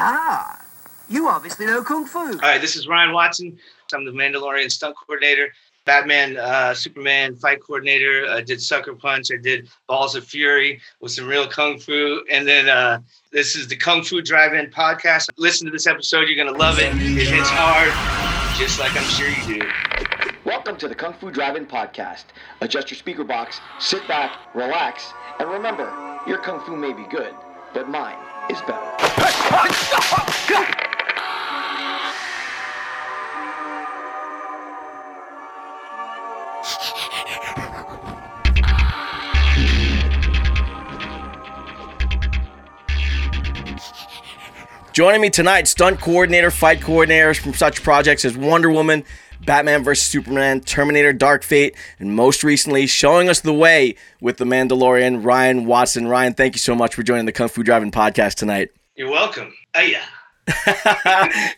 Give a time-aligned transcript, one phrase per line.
[0.00, 0.64] Ah,
[1.08, 2.20] you obviously know Kung Fu.
[2.20, 3.58] All right, this is Ryan Watson.
[3.92, 5.48] I'm the Mandalorian stunt coordinator,
[5.86, 8.28] Batman, uh, Superman fight coordinator.
[8.30, 9.32] I did Sucker Punch.
[9.32, 12.22] I did Balls of Fury with some real Kung Fu.
[12.30, 13.00] And then uh,
[13.32, 15.30] this is the Kung Fu Drive-In podcast.
[15.36, 16.28] Listen to this episode.
[16.28, 16.94] You're going to love it.
[16.94, 17.90] It hits hard,
[18.56, 19.68] just like I'm sure you do.
[20.44, 22.26] Welcome to the Kung Fu Drive-In podcast.
[22.60, 27.34] Adjust your speaker box, sit back, relax, and remember, your Kung Fu may be good,
[27.74, 28.84] but mine is better.
[44.92, 49.04] Joining me tonight, stunt coordinator, fight coordinators from such projects as Wonder Woman,
[49.48, 50.06] Batman vs.
[50.06, 55.64] Superman, Terminator Dark Fate, and most recently showing us the way with The Mandalorian, Ryan
[55.64, 56.06] Watson.
[56.06, 58.72] Ryan, thank you so much for joining the Kung Fu Drive-In podcast tonight.
[58.94, 59.54] You're welcome.
[59.74, 60.04] Oh, yeah.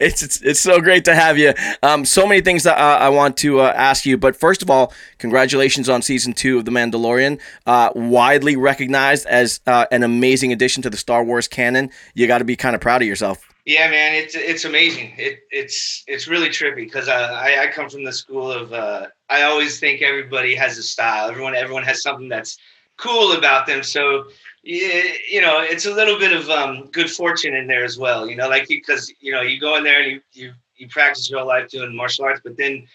[0.00, 1.52] it's, it's it's so great to have you.
[1.82, 4.70] Um, so many things that uh, I want to uh, ask you, but first of
[4.70, 7.40] all, congratulations on season two of The Mandalorian.
[7.66, 11.90] Uh, widely recognized as uh, an amazing addition to the Star Wars canon.
[12.14, 13.49] You got to be kind of proud of yourself.
[13.70, 15.12] Yeah, man, it's it's amazing.
[15.16, 19.42] It it's it's really trippy because I, I come from the school of uh, I
[19.42, 21.30] always think everybody has a style.
[21.30, 22.58] Everyone everyone has something that's
[22.96, 23.84] cool about them.
[23.84, 24.24] So
[24.64, 28.28] you know, it's a little bit of um, good fortune in there as well.
[28.28, 31.30] You know, like because you know you go in there and you you you practice
[31.30, 32.88] your whole life doing martial arts, but then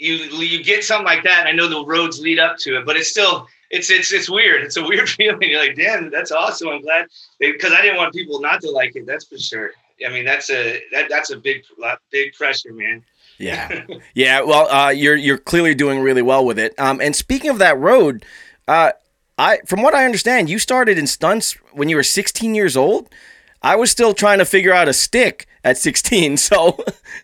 [0.00, 1.46] you you get something like that.
[1.46, 4.28] And I know the roads lead up to it, but it's still it's it's it's
[4.28, 4.64] weird.
[4.64, 5.50] It's a weird feeling.
[5.50, 6.68] You're like, damn, that's awesome.
[6.68, 7.06] I'm glad
[7.38, 9.06] because I didn't want people not to like it.
[9.06, 9.70] That's for sure.
[10.06, 11.64] I mean, that's a that that's a big
[12.10, 13.04] big pressure, man.
[13.38, 13.84] Yeah,
[14.14, 14.42] yeah.
[14.42, 16.78] Well, uh, you're you're clearly doing really well with it.
[16.78, 18.24] Um, and speaking of that road,
[18.68, 18.92] uh,
[19.38, 23.08] I, from what I understand, you started in stunts when you were 16 years old.
[23.62, 26.36] I was still trying to figure out a stick at 16.
[26.36, 26.78] So,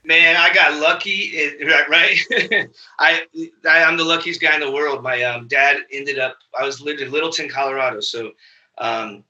[0.05, 1.53] man, I got lucky,
[1.91, 2.17] right?
[2.99, 3.23] I,
[3.69, 5.03] I am the luckiest guy in the world.
[5.03, 6.39] My um, dad ended up.
[6.59, 8.33] I was lived in Littleton, Colorado, so
[8.79, 9.25] um,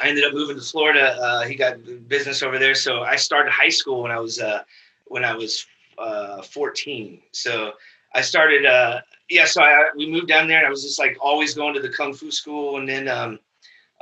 [0.00, 1.16] I ended up moving to Florida.
[1.20, 4.62] Uh, he got business over there, so I started high school when I was uh,
[5.06, 5.66] when I was
[5.98, 7.22] uh, 14.
[7.32, 7.72] So
[8.14, 11.16] I started uh, yeah, so I, we moved down there, and I was just like
[11.20, 13.38] always going to the kung fu school, and then um,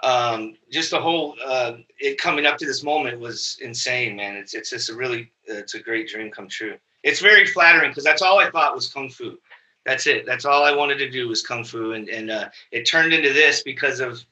[0.03, 4.37] um, just the whole uh, it coming up to this moment was insane, man.
[4.37, 6.77] It's it's just a really it's a great dream come true.
[7.03, 9.39] It's very flattering because that's all I thought was kung fu.
[9.87, 10.25] That's it.
[10.27, 13.33] That's all I wanted to do was kung fu, and and uh, it turned into
[13.33, 14.25] this because of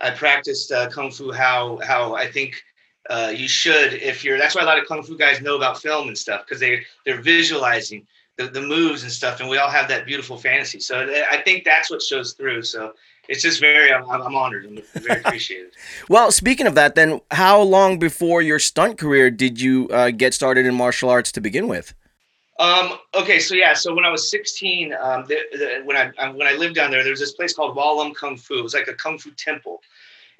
[0.00, 2.62] I practiced uh, kung fu how how I think
[3.10, 4.38] uh, you should if you're.
[4.38, 6.84] That's why a lot of kung fu guys know about film and stuff because they
[7.04, 8.06] they're visualizing
[8.38, 10.80] the, the moves and stuff, and we all have that beautiful fantasy.
[10.80, 12.62] So I think that's what shows through.
[12.62, 12.94] So
[13.28, 15.72] it's just very, I'm, I'm honored and very appreciated.
[16.08, 20.34] well, speaking of that, then how long before your stunt career did you uh, get
[20.34, 21.94] started in martial arts to begin with?
[22.58, 26.36] Um, okay, so yeah, so when I was 16, um, the, the, when I um,
[26.36, 28.58] when I lived down there, there was this place called Wah Lum Kung Fu.
[28.58, 29.80] It was like a kung fu temple,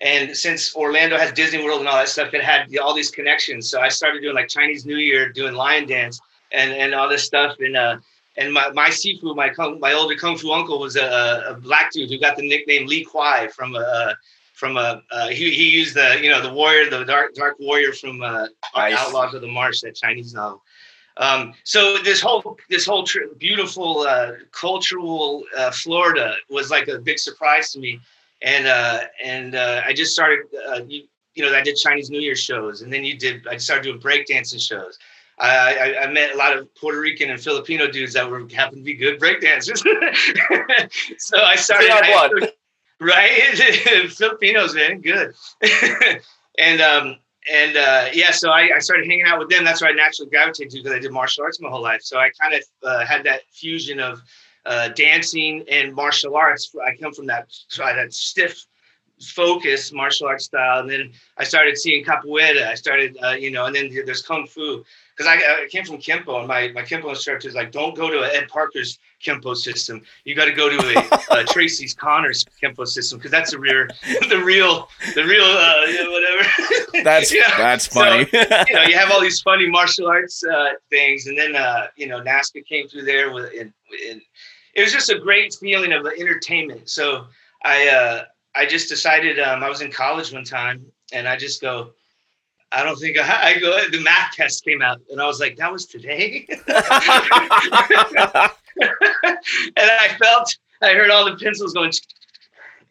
[0.01, 3.71] and since Orlando has Disney World and all that stuff, it had all these connections.
[3.71, 6.21] So I started doing like Chinese New Year, doing lion dance,
[6.51, 7.56] and and all this stuff.
[7.61, 7.99] And uh,
[8.37, 11.93] and my my sifu, my kung, my older kung fu uncle was a, a black
[11.93, 14.17] dude who got the nickname Li Kui from a
[14.55, 17.93] from a uh, he he used the you know the warrior, the dark dark warrior
[17.93, 18.99] from uh, nice.
[18.99, 20.62] Outlaws of the Marsh, that Chinese novel.
[21.19, 26.99] Um, so this whole this whole tri- beautiful uh, cultural uh, Florida was like a
[26.99, 28.01] big surprise to me,
[28.43, 32.21] and uh, and uh, I just started uh, you, you know I did Chinese New
[32.21, 34.99] Year shows, and then you did I started doing breakdancing shows,
[35.41, 38.79] I, I, I, met a lot of Puerto Rican and Filipino dudes that were happened
[38.79, 39.79] to be good breakdancers.
[41.19, 41.91] so I started.
[41.91, 42.50] I,
[43.00, 45.35] right, Filipinos, man, good.
[46.59, 47.17] and um,
[47.51, 49.65] and uh, yeah, so I, I, started hanging out with them.
[49.65, 52.03] That's what I naturally gravitated to because I did martial arts my whole life.
[52.03, 54.23] So I kind of uh, had that fusion of
[54.67, 56.75] uh, dancing and martial arts.
[56.85, 57.49] I come from that
[57.79, 58.67] that stiff
[59.21, 62.67] focus martial arts style, and then I started seeing capoeira.
[62.67, 64.85] I started, uh, you know, and then there's kung fu
[65.19, 68.09] because I, I, came from Kempo, and my, my Kempo instructor is like, don't go
[68.09, 70.00] to Ed Parker's Kempo system.
[70.25, 73.88] You got to go to a, a Tracy's Connors Kempo system because that's the real,
[74.29, 75.81] the real, the real, uh,
[76.11, 77.03] whatever.
[77.03, 77.55] That's you know?
[77.56, 78.26] that's funny.
[78.26, 78.38] So,
[78.69, 82.06] you know, you have all these funny martial arts uh, things, and then uh, you
[82.06, 83.73] know, NASKA came through there with, and,
[84.09, 84.23] and
[84.75, 86.88] it was just a great feeling of entertainment.
[86.88, 87.26] So
[87.65, 88.25] I, uh,
[88.55, 91.91] I just decided um, I was in college one time, and I just go
[92.70, 93.88] I don't think I, I, go.
[93.91, 96.61] The math test came out, and I was like, "That was today." and
[99.76, 101.93] I felt, I heard all the pencils going,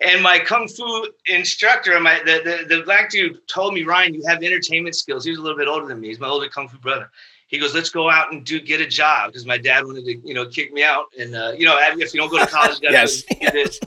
[0.01, 4.23] and my kung fu instructor, my the, the the black dude told me, Ryan, you
[4.27, 5.23] have entertainment skills.
[5.23, 6.07] He was a little bit older than me.
[6.07, 7.09] He's my older kung fu brother.
[7.47, 10.17] He goes, let's go out and do get a job because my dad wanted to,
[10.17, 11.05] you know, kick me out.
[11.17, 13.79] And uh, you know, if you don't go to college, you gotta Yes.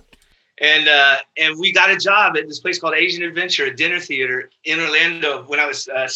[0.60, 3.98] And uh, and we got a job at this place called Asian Adventure, a dinner
[3.98, 6.06] theater in Orlando when I was uh,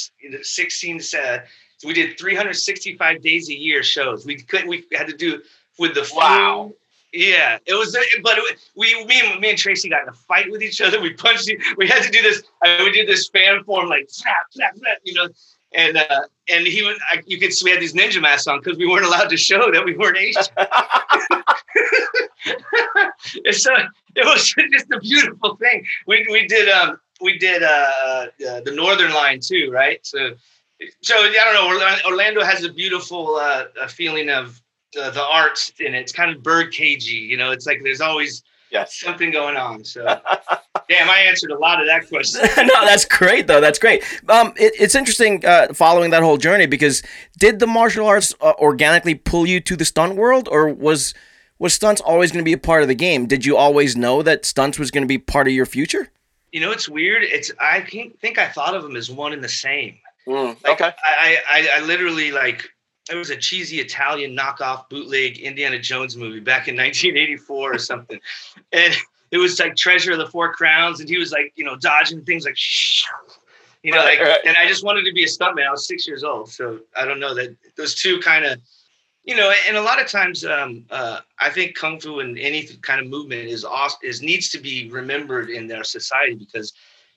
[0.43, 0.97] 16.
[0.97, 1.39] Uh,
[1.79, 4.27] so we did 365 days a year shows.
[4.27, 4.69] We couldn't.
[4.69, 5.43] We had to do
[5.79, 6.11] with the.
[6.15, 6.73] Wow.
[7.17, 10.51] Yeah, it was, but it, we, me and me and Tracy got in a fight
[10.51, 11.01] with each other.
[11.05, 11.49] We punched.
[11.77, 12.43] We had to do this.
[12.61, 15.29] Uh, we did this fan form like snap, snap, snap, you know.
[15.75, 16.99] And uh, and he was.
[17.11, 19.37] I, you could see we had these ninja masks on because we weren't allowed to
[19.37, 20.45] show that we weren't Asian.
[23.45, 23.75] and so
[24.15, 25.85] it was just a beautiful thing.
[26.07, 30.05] We we did um we did uh, uh the Northern Line too, right?
[30.05, 30.35] So
[31.03, 32.11] so I don't know.
[32.11, 34.61] Orlando has a beautiful uh, a feeling of
[35.01, 36.01] uh, the arts in it.
[36.01, 37.51] It's kind of bird cagey, you know.
[37.51, 38.43] It's like there's always
[38.75, 39.01] Yes.
[39.01, 39.85] something going on.
[39.85, 40.05] So
[40.89, 42.43] damn, I answered a lot of that question.
[42.67, 43.61] no, that's great though.
[43.61, 44.03] That's great.
[44.29, 47.03] Um, it, it's interesting uh, following that whole journey because
[47.39, 51.15] did the martial arts uh, organically pull you to the stunt world, or was
[51.59, 53.27] was stunts always going to be a part of the game?
[53.27, 56.11] Did you always know that stunts was going to be part of your future?
[56.53, 57.23] You know, it's weird.
[57.23, 59.99] It's I can't think I thought of them as one and the same.
[60.27, 60.91] Mm, Like, okay.
[61.05, 62.69] I, I I literally like
[63.11, 68.21] it was a cheesy Italian knockoff bootleg Indiana Jones movie back in 1984 or something,
[68.73, 68.95] and
[69.31, 72.25] it was like Treasure of the Four Crowns, and he was like you know dodging
[72.25, 73.05] things like shh,
[73.83, 74.41] you know, Right, like, right.
[74.47, 75.67] and I just wanted to be a stuntman.
[75.67, 78.61] I was six years old, so I don't know that those two kind of.
[79.27, 82.65] You know, and a lot of times, um, uh, I think kung fu and any
[82.83, 86.75] kind of movement is awes- is needs to be remembered in their society because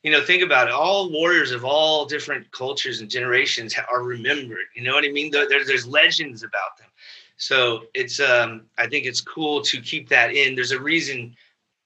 [0.07, 0.73] you know, think about it.
[0.73, 4.67] All warriors of all different cultures and generations are remembered.
[4.73, 5.31] You know what I mean?
[5.31, 6.87] There, there- there's legends about them.
[7.35, 10.55] So it's, um, I think it's cool to keep that in.
[10.55, 11.35] There's a reason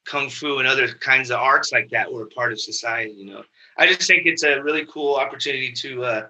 [0.05, 3.11] kung fu and other kinds of arts like that were a part of society.
[3.11, 3.43] You know,
[3.77, 6.27] I just think it's a really cool opportunity to uh,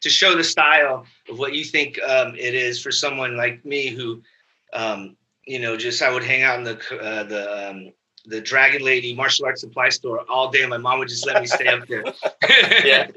[0.00, 3.88] to show the style of what you think um, it is for someone like me
[3.88, 4.22] who,
[4.72, 7.92] um, you know, just I would hang out in the uh, the um,
[8.28, 10.64] the Dragon Lady martial arts supply store all day.
[10.66, 12.04] My mom would just let me stay up there.
[12.84, 13.08] Yeah.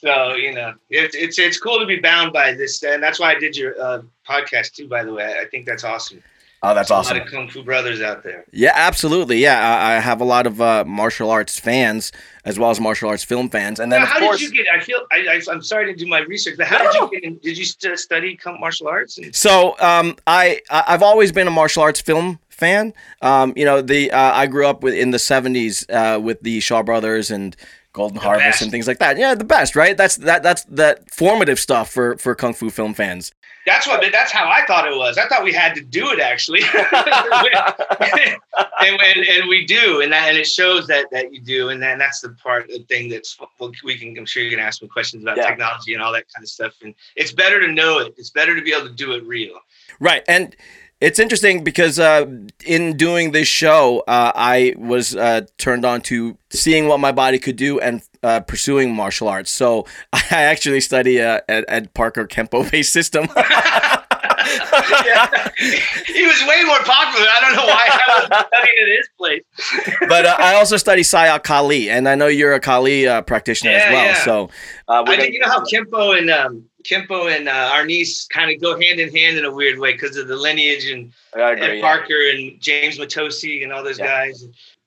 [0.00, 3.32] So you know, it's it's it's cool to be bound by this, and that's why
[3.32, 4.86] I did your uh, podcast too.
[4.86, 6.22] By the way, I think that's awesome.
[6.62, 7.16] Oh, that's awesome.
[7.16, 8.44] A lot of kung fu brothers out there.
[8.52, 9.38] Yeah, absolutely.
[9.38, 12.12] Yeah, I, I have a lot of uh, martial arts fans
[12.44, 14.38] as well as martial arts film fans, and then Now, of how course.
[14.38, 14.72] did you get?
[14.72, 17.24] I feel I, I I'm sorry to do my research, but how did you get?
[17.24, 19.18] In, did you st- study martial arts?
[19.18, 22.92] And, So um, I I- I've always been a martial arts film fan.
[23.22, 26.60] Um, you know, the uh, I grew up with in the '70s uh, with the
[26.60, 27.56] Shaw Brothers and
[27.92, 28.62] Golden Harvest best.
[28.62, 29.16] and things like that.
[29.16, 29.96] Yeah, the best, right?
[29.96, 33.32] That's that that's that formative stuff for for kung fu film fans.
[33.66, 34.04] that's what.
[34.12, 35.18] That's how I thought it was.
[35.18, 38.38] I thought we had to do it actually, and,
[38.80, 41.98] and and we do, and that and it shows that that you do, and then
[41.98, 44.16] that's the part the thing that's well, we can.
[44.18, 45.48] I'm sure you're gonna ask me questions about Yeah.
[45.48, 48.14] technology and all that kind of stuff, and it's better to know it.
[48.16, 49.58] It's better to be able to do it real.
[50.00, 50.54] Right, and
[51.00, 52.26] it's interesting because uh,
[52.64, 57.38] in doing this show, uh, I was uh, turned on to seeing what my body
[57.38, 59.50] could do and uh, pursuing martial arts.
[59.50, 63.28] So I actually study uh, at, at Parker Kempo based system.
[65.04, 65.48] Yeah.
[66.06, 67.26] he was way more popular.
[67.30, 69.42] I don't know why I was studying at his place.
[70.08, 73.70] but uh, I also study Sayoc Kali, and I know you're a Kali uh, practitioner
[73.72, 74.04] as well.
[74.04, 74.14] yeah.
[74.24, 74.50] So
[74.88, 78.50] Uh, I gonna- think you know how Kempo and um, Kempo and uh, Arnis kind
[78.54, 81.52] of go hand in hand in a weird way because of the lineage and, I
[81.52, 81.76] and agree.
[81.80, 81.82] yeah.
[81.82, 84.06] Parker and James Mitose and all those Yeah.
[84.26, 84.44] guys.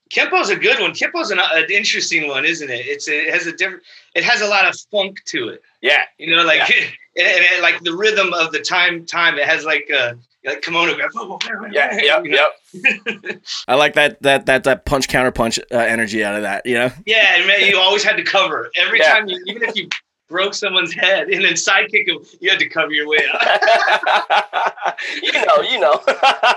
[0.10, 0.92] Kempo's a good one.
[0.92, 2.86] Kempo's an, an interesting one, isn't it?
[2.86, 3.84] It's a, it has a different.
[4.14, 5.62] It has a lot of funk to it.
[5.82, 6.04] Yeah.
[6.18, 6.62] You know, like
[7.18, 9.06] and, and it- like the rhythm of the time.
[9.06, 10.14] Time it has like uh
[10.46, 10.96] like kimono.
[11.72, 11.98] Yeah.
[12.02, 12.26] Yep.
[12.26, 13.42] Yep.
[13.68, 16.66] I like that that that that punch counter punch uh, energy out of that.
[16.66, 16.90] You know.
[17.06, 19.14] Yeah, and man, you always had to cover every Yeah.
[19.14, 19.28] time.
[19.28, 19.88] You, even if you
[20.30, 24.96] broke someone's head and then sidekick him, you had to cover your way out.
[25.22, 25.62] you know.
[25.70, 26.02] You know.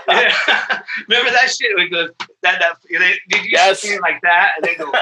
[0.09, 0.33] Yeah.
[1.09, 1.75] Remember that shit?
[1.77, 2.07] We go
[2.43, 2.75] that that.
[2.89, 3.81] They, did you Yes.
[3.81, 4.53] see it like that?
[4.57, 4.93] And they go.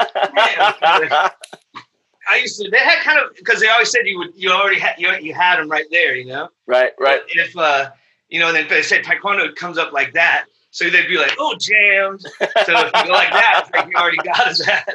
[2.31, 2.71] I used to.
[2.71, 4.33] They had kind of because they always said you would.
[4.35, 6.15] You already had you, you had them right there.
[6.15, 6.49] You know.
[6.67, 6.93] right.
[6.99, 7.21] Right.
[7.23, 7.91] But if uh,
[8.29, 10.47] you know, and then they said taekwondo comes up like that.
[10.71, 14.17] So they'd be like, "Oh, jammed." So if you go like that, like you already
[14.19, 14.87] got his ass.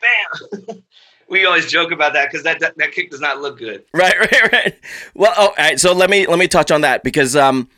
[0.00, 0.82] Bam.
[1.28, 3.84] we always joke about that because that, that that kick does not look good.
[3.92, 4.80] Right, right, right.
[5.14, 5.78] Well, oh, all right.
[5.78, 7.68] So let me let me touch on that because um,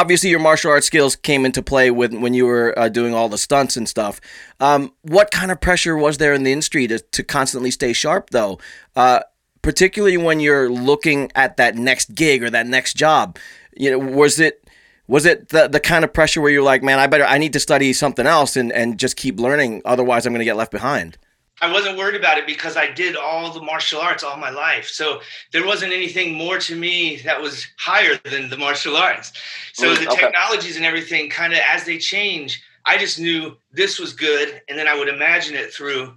[0.00, 3.28] obviously your martial arts skills came into play with when you were uh, doing all
[3.28, 4.20] the stunts and stuff.
[4.60, 8.30] Um, what kind of pressure was there in the industry to to constantly stay sharp,
[8.30, 8.58] though?
[8.96, 9.20] Uh,
[9.62, 13.38] particularly when you're looking at that next gig or that next job.
[13.76, 14.60] You know, was it
[15.06, 17.52] Was it the the kind of pressure where you're like, man, I better I need
[17.52, 20.72] to study something else and and just keep learning, otherwise I'm going to get left
[20.72, 21.18] behind.
[21.64, 24.86] I wasn't worried about it because I did all the martial arts all my life.
[24.88, 25.20] So
[25.52, 29.32] there wasn't anything more to me that was higher than the martial arts.
[29.72, 30.20] So Mm, the okay.
[30.20, 34.60] technologies and everything kind of as they change, I just knew this was good.
[34.68, 36.14] And then I would imagine it through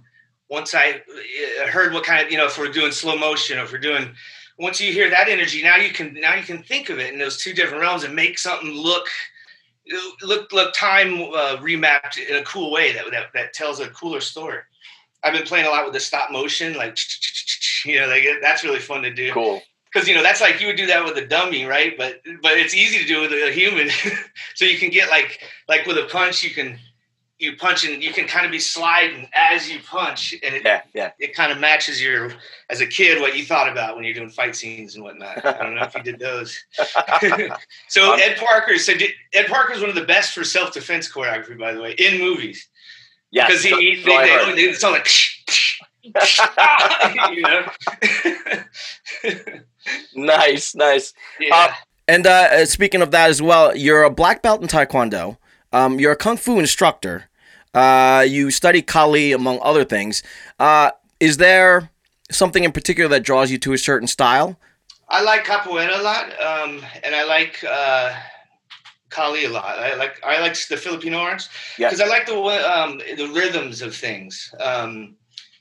[0.50, 1.02] once I
[1.62, 3.78] uh, heard what kind of, you know, if we're doing slow motion or if we're
[3.78, 4.14] doing,
[4.58, 7.18] once you hear that energy, now you can, now you can think of it in
[7.18, 9.06] those two different realms and make something look,
[10.22, 14.20] look, look time uh, remapped in a cool way that, that, that tells a cooler
[14.20, 14.60] story.
[15.22, 16.96] I've been playing a lot with the stop motion, like
[17.84, 19.32] you know, like that's really fun to do.
[19.32, 19.62] Cool.
[19.92, 21.96] Because you know that's like you would do that with a dummy, right?
[21.96, 23.88] But but it's easy to do with a human.
[24.54, 26.78] so you can get like like with a punch, you can
[27.38, 30.82] you punch and you can kind of be sliding as you punch, and it Yeah,
[30.92, 31.12] yeah.
[31.18, 32.32] it kind of matches your
[32.68, 35.44] as a kid what you thought about when you're doing fight scenes and whatnot.
[35.44, 36.58] I don't know if you did those.
[37.88, 38.92] so Um, Ed Parker, so
[39.32, 42.18] Ed Parker is one of the best for self defense choreography, by the way, in
[42.18, 42.68] movies
[43.30, 43.48] Yes.
[43.48, 45.08] because he, so- he so I they, they, it's all like
[47.32, 47.66] you know.
[50.14, 51.12] nice, nice.
[51.40, 51.74] yeah.
[52.06, 55.36] And uh, uh, speaking of that as well, you're a black belt in Taekwondo.
[55.72, 57.24] Um, you're a kung fu instructor.
[57.74, 60.22] Uh, you study Kali among other things.
[60.58, 61.90] Uh, is there
[62.30, 64.58] something in particular that draws you to a certain style?
[65.10, 68.14] I like capoeira a lot, um, and I like uh,
[69.10, 69.78] Kali a lot.
[69.78, 73.94] I like I like the Filipino arts because I like the um, the rhythms of
[73.94, 74.54] things.
[74.60, 75.16] Um,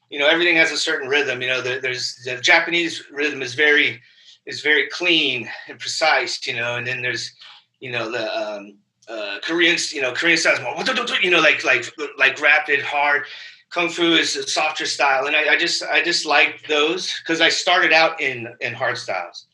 [0.10, 1.42] you know, everything has a certain rhythm.
[1.42, 4.02] You know, there, there's the Japanese rhythm is very
[4.46, 6.46] is very clean and precise.
[6.48, 7.34] You know, and then there's
[7.80, 8.78] you know the um,
[9.08, 9.94] uh, Koreans.
[9.94, 10.76] You know, Korean style is more
[11.22, 13.24] you know like like like rapid, hard.
[13.70, 17.42] Kung Fu is a softer style, and I, I just I just like those because
[17.42, 19.46] I started out in in hard styles.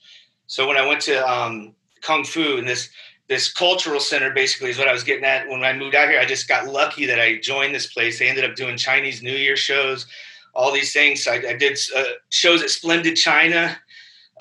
[0.48, 2.90] So when I went to um, Kung Fu and this
[3.30, 6.20] this cultural center basically is what I was getting at when I moved out here.
[6.20, 8.20] I just got lucky that I joined this place.
[8.20, 10.06] They ended up doing Chinese New Year shows,
[10.54, 11.24] all these things.
[11.24, 13.78] So I, I did uh, shows at Splendid China.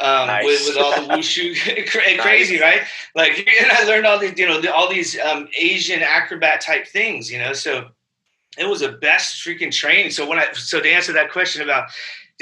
[0.00, 0.44] Um, Nice.
[0.46, 1.54] with, with all the wushu,
[1.90, 2.80] Cra- crazy, right?
[3.14, 6.88] Like, and I learned all these, you know, the, all these um, Asian acrobat type
[6.88, 7.52] things, you know.
[7.52, 7.88] So
[8.58, 10.10] it was the best freaking training.
[10.10, 11.88] So when I, so to answer that question about,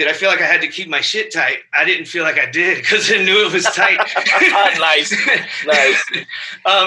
[0.00, 1.58] did I feel like I had to keep my shit tight?
[1.74, 3.98] I didn't feel like I did because I knew it was tight.
[4.80, 5.14] Nice.
[5.66, 6.02] Nice.
[6.64, 6.86] um,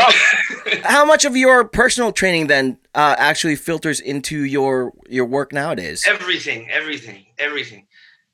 [0.84, 6.03] How much of your personal training then uh, actually filters into your your work nowadays?
[6.08, 7.86] everything, everything, everything.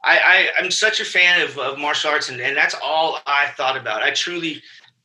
[0.05, 3.47] I, I I'm such a fan of, of martial arts, and, and that's all I
[3.57, 4.01] thought about.
[4.01, 4.63] I truly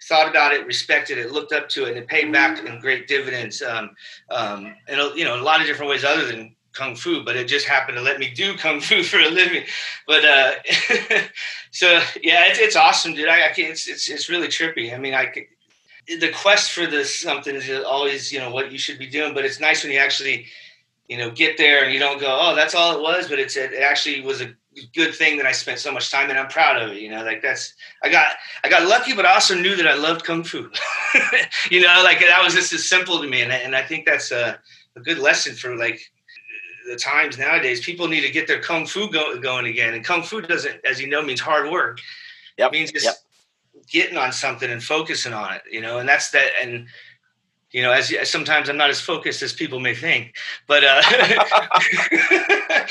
[0.08, 3.08] thought about it, respected it, looked up to it, and it paid back in great
[3.08, 3.60] dividends.
[3.60, 3.90] Um,
[4.30, 7.48] um, and you know, a lot of different ways other than kung fu, but it
[7.48, 9.64] just happened to let me do kung fu for a living.
[10.06, 10.52] But uh,
[11.70, 13.28] so yeah, it's, it's awesome, dude.
[13.28, 14.94] I, I can't, it's, it's it's really trippy.
[14.94, 15.44] I mean, I could,
[16.06, 19.44] the quest for this something is always you know what you should be doing, but
[19.44, 20.46] it's nice when you actually
[21.08, 23.56] you know get there and you don't go, oh, that's all it was, but it's
[23.56, 24.54] it actually was a
[24.94, 27.00] good thing that I spent so much time and I'm proud of it.
[27.00, 29.94] You know, like that's I got I got lucky, but I also knew that I
[29.94, 30.70] loved kung fu.
[31.70, 34.06] you know, like that was just as simple to me, and I, and I think
[34.06, 34.58] that's a,
[34.96, 36.00] a good lesson for like
[36.86, 37.84] the times nowadays.
[37.84, 41.00] People need to get their kung fu go, going again, and kung fu doesn't, as
[41.00, 42.00] you know, means hard work.
[42.58, 43.16] Yep, It means just yep.
[43.90, 45.62] getting on something and focusing on it.
[45.70, 46.86] You know, and that's that and.
[47.70, 50.36] You know, as sometimes I'm not as focused as people may think,
[50.68, 51.02] but uh,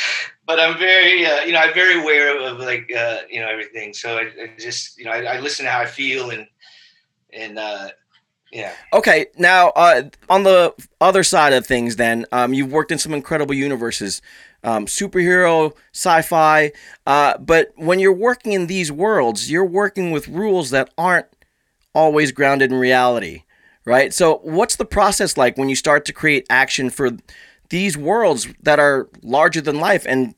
[0.45, 3.47] but I'm very, uh, you know, I'm very aware of, of like, uh, you know,
[3.47, 3.93] everything.
[3.93, 6.47] So I, I just, you know, I, I listen to how I feel and
[7.31, 7.89] and uh,
[8.53, 8.73] yeah.
[8.93, 13.13] Okay, now uh, on the other side of things, then um, you've worked in some
[13.13, 14.21] incredible universes,
[14.63, 16.71] um, superhero, sci-fi.
[17.07, 21.25] Uh, but when you're working in these worlds, you're working with rules that aren't
[21.95, 23.43] always grounded in reality,
[23.85, 24.13] right?
[24.13, 27.11] So, what's the process like when you start to create action for
[27.69, 30.35] these worlds that are larger than life and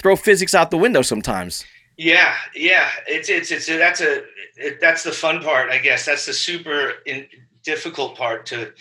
[0.00, 1.64] throw physics out the window sometimes?
[1.96, 4.24] Yeah, yeah, it's it's it's that's a
[4.56, 6.06] it, that's the fun part, I guess.
[6.06, 7.26] That's the super in,
[7.64, 8.72] difficult part to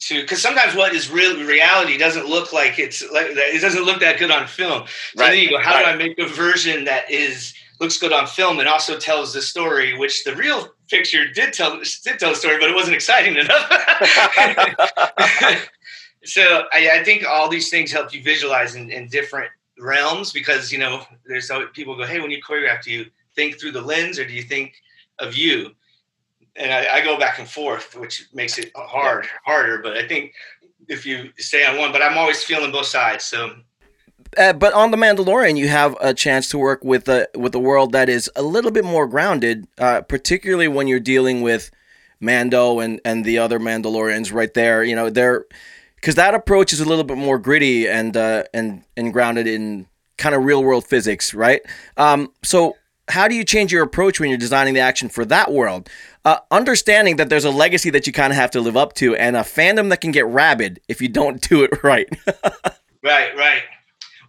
[0.00, 4.00] to because sometimes what is real reality doesn't look like it's like it doesn't look
[4.00, 4.86] that good on film.
[4.86, 5.84] So Right, then you go, how right.
[5.84, 9.42] do I make a version that is looks good on film and also tells the
[9.42, 13.36] story, which the real picture did tell did tell the story, but it wasn't exciting
[13.36, 13.68] enough.
[16.24, 20.72] so I, I think all these things help you visualize in, in different realms because
[20.72, 24.18] you know there's people go hey when you choreograph do you think through the lens
[24.18, 24.74] or do you think
[25.18, 25.74] of you
[26.56, 30.32] and I, I go back and forth which makes it hard harder but i think
[30.88, 33.54] if you stay on one but i'm always feeling both sides so
[34.36, 37.58] uh, but on the Mandalorian, you have a chance to work with a with a
[37.58, 41.70] world that is a little bit more grounded, uh, particularly when you're dealing with
[42.20, 44.82] Mando and and the other Mandalorians right there.
[44.82, 45.46] You know, they're
[45.96, 49.86] because that approach is a little bit more gritty and uh, and and grounded in
[50.18, 51.60] kind of real world physics, right?
[51.96, 52.76] Um, so
[53.08, 55.88] how do you change your approach when you're designing the action for that world?
[56.24, 59.14] Uh, understanding that there's a legacy that you kind of have to live up to,
[59.16, 62.08] and a fandom that can get rabid if you don't do it right.
[63.04, 63.62] Right, right.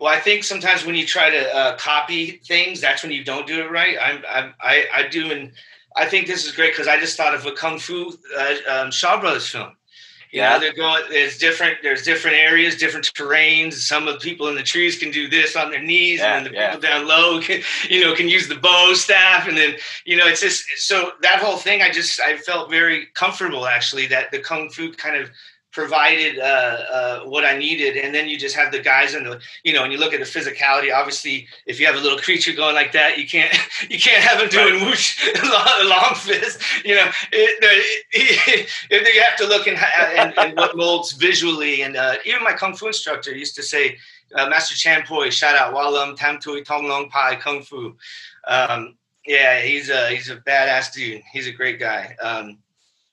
[0.02, 3.48] Well, I think sometimes when you try to uh, copy things, that's when you don't
[3.48, 3.96] do it right.
[4.00, 5.54] I'm, I'm I, I do, and
[5.96, 8.92] I think this is great because I just thought of a kung fu uh, um,
[8.92, 9.78] Shaw Brothers film.
[10.36, 10.54] You Yeah.
[10.56, 11.04] know, they're going.
[11.10, 11.78] There's different.
[11.82, 13.76] There's different areas, different terrains.
[13.76, 16.46] Some of the people in the trees can do this on their knees, Yeah, and
[16.46, 16.66] then the yeah.
[16.76, 20.28] people down low can, you know, can use the bow staff, and then you know,
[20.28, 21.82] it's just so that whole thing.
[21.82, 25.30] I just I felt very comfortable actually that the kung fu kind of
[25.76, 29.42] provided uh, uh, what I needed, and then you just have the guys in the
[29.66, 30.92] you know, and you look at the physicality.
[30.96, 33.54] Obviously, if you have a little creature going like that, you can't
[33.90, 36.62] you can't have him doing whoosh long, long fist.
[36.86, 39.76] You know, it, it, it, you have to look in,
[40.18, 41.82] in, in what molds visually.
[41.82, 43.98] And uh, even my kung fu instructor used to say,
[44.34, 47.96] uh, Master Chan Pui, shout out Wah Lum Tam Tui Tong Long Pai Kung Fu.
[48.48, 51.22] Um, yeah, he's a he's a badass dude.
[51.34, 52.16] He's a great guy.
[52.22, 52.60] Um,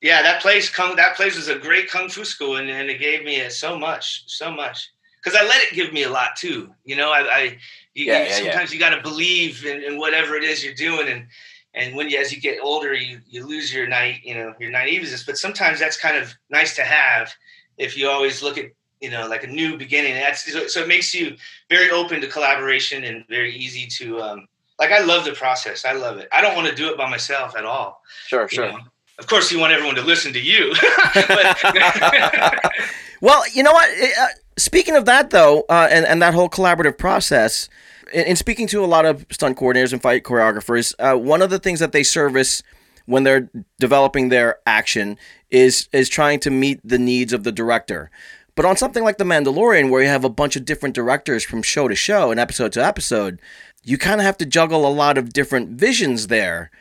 [0.02, 2.98] yeah, that place kung that place was a great kung fu school, and, and it
[2.98, 4.90] gave me so much, so much.
[5.22, 6.74] Because I let it give me a lot too.
[6.84, 7.58] You know, I, I
[7.94, 8.34] you, Yeah, yeah, yeah.
[8.34, 11.28] sometimes you got to believe in, in whatever it is you're doing, and
[11.74, 14.72] and when you as you get older, you you lose your night, you know, your
[14.72, 15.24] naiveness.
[15.24, 17.32] But sometimes that's kind of nice to have
[17.78, 18.66] if you always look at
[19.00, 20.14] you know like a new beginning.
[20.14, 21.36] That's so so it makes you
[21.70, 24.48] very open to collaboration and very easy to um,
[24.80, 24.90] like.
[24.90, 25.84] I love the process.
[25.84, 26.28] I love it.
[26.32, 28.02] I don't want to do it by myself at all.
[28.26, 28.72] Sure, sure.
[28.72, 28.78] know.
[29.22, 30.74] Of course, you want everyone to listen to you.
[31.14, 32.60] but,
[33.20, 33.88] Well, you know what?
[33.88, 34.26] Uh,
[34.56, 37.68] speaking of that, though, uh, and and that whole collaborative process,
[38.12, 41.48] in, in speaking to a lot of stunt coordinators and fight choreographers, uh, one of
[41.48, 42.64] the things that they service
[43.06, 43.48] when they're
[43.78, 45.16] developing their action
[45.52, 48.10] is is trying to meet the needs of the director.
[48.56, 51.62] But on something like The Mandalorian, where you have a bunch of different directors from
[51.62, 53.40] show to show and episode to episode,
[53.84, 56.72] you kind of have to juggle a lot of different visions there,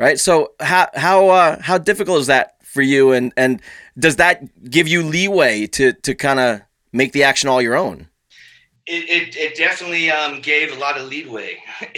[0.00, 0.20] right?
[0.20, 3.62] So how how uh, how difficult is that for you, and and
[3.98, 8.08] does that give you leeway to to kind of make the action all your own?
[8.86, 11.58] it, it, it definitely um, gave a lot of leeway.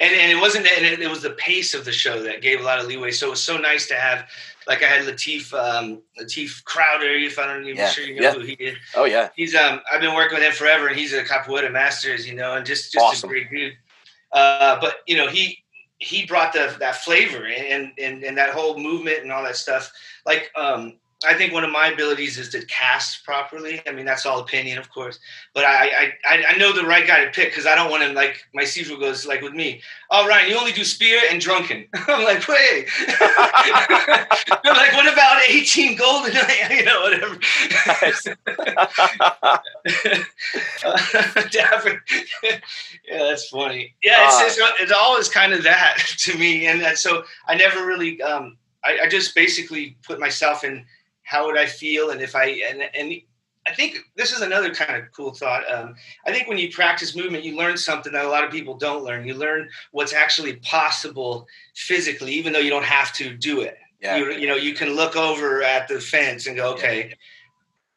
[0.00, 2.42] And, and it wasn't that, and it, it was the pace of the show that
[2.42, 3.10] gave a lot of leeway.
[3.10, 4.28] So it was so nice to have,
[4.68, 8.24] like I had Latif, um, Latif Crowder, if I don't even Yeah, sure you know
[8.24, 8.32] yeah.
[8.32, 8.76] who he is.
[8.94, 9.30] Oh yeah.
[9.34, 12.54] He's, um, I've been working with him forever and he's a Capoeira Masters, you know,
[12.54, 13.28] and just, just Awesome.
[13.28, 13.74] a great dude.
[14.32, 15.64] Uh, but you know, he,
[15.98, 19.90] he brought the, that flavor and, and, and that whole movement and all that stuff.
[20.24, 23.80] Like, um, I think one of my abilities is to cast properly.
[23.86, 25.18] I mean, that's all opinion, of course.
[25.54, 28.12] But I I, I, know the right guy to pick because I don't want to
[28.12, 29.80] like my sifu goes like with me.
[30.10, 31.86] Oh, Ryan, you only do spear and drunken.
[31.94, 32.86] I'm like, wait.
[33.08, 36.34] I'm like, what about 18 golden?
[36.70, 37.38] you know, whatever.
[43.08, 43.94] Yeah, that's funny.
[44.02, 47.86] Yeah, it's, it's, it's always kind of that to me, and that, so I never
[47.86, 48.20] really.
[48.20, 50.84] Um, I, I just basically put myself in
[51.26, 53.12] how would I feel, and if I and and
[53.66, 55.64] I think this is another kind of cool thought.
[55.70, 58.76] Um, I think when you practice movement, you learn something that a lot of people
[58.76, 59.26] don't learn.
[59.26, 63.76] You learn what's actually possible physically, even though you don't have to do it.
[64.00, 64.18] Yeah.
[64.18, 67.14] You, you know, you can look over at the fence and go, okay,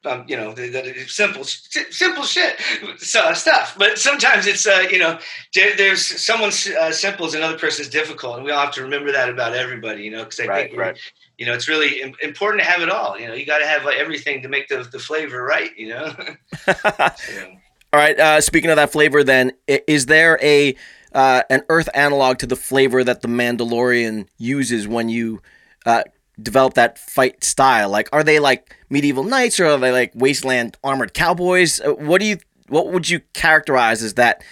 [0.06, 2.56] um, you know, the, the, the simple, simple shit
[2.98, 3.76] so, stuff.
[3.78, 5.20] But sometimes it's, uh, you know,
[5.54, 9.12] there, there's someone's uh, simple is another person's difficult, and we all have to remember
[9.12, 10.98] that about everybody, you know, because I Right, think, right.
[11.39, 13.17] You know, it's really important to have it all.
[13.17, 15.71] You know, you got to have like, everything to make the, the flavor right.
[15.78, 16.13] You know.
[16.65, 17.56] So,
[17.93, 18.19] All right.
[18.19, 20.75] Uh, speaking of that flavor, then is there a
[21.13, 25.41] uh, an Earth analog to the flavor that the Mandalorian uses when you
[25.88, 26.04] uh,
[26.39, 27.89] develop that fight style?
[27.89, 31.80] Like, are they like medieval knights, or are they like wasteland armored cowboys?
[31.80, 34.43] Uh, what do you what would you characterize as that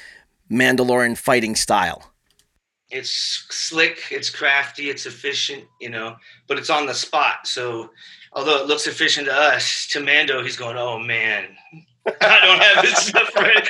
[0.49, 2.11] Mandalorian fighting style?
[2.89, 6.15] It's slick, it's crafty, it's efficient, you know,
[6.47, 7.45] but it's on the spot.
[7.47, 7.91] So
[8.33, 11.45] although it looks efficient to us, to Mando, he's going, oh man,
[12.21, 13.67] I don't have this stuff ready.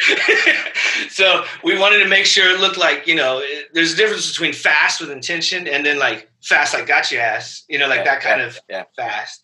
[1.10, 4.30] so we wanted to make sure it looked like, you know, it- there's a difference
[4.30, 8.00] between fast with intention and then like fast, like got your ass, you know, like
[8.00, 8.84] Yeah, that kind yeah, of yeah.
[8.96, 9.44] fast.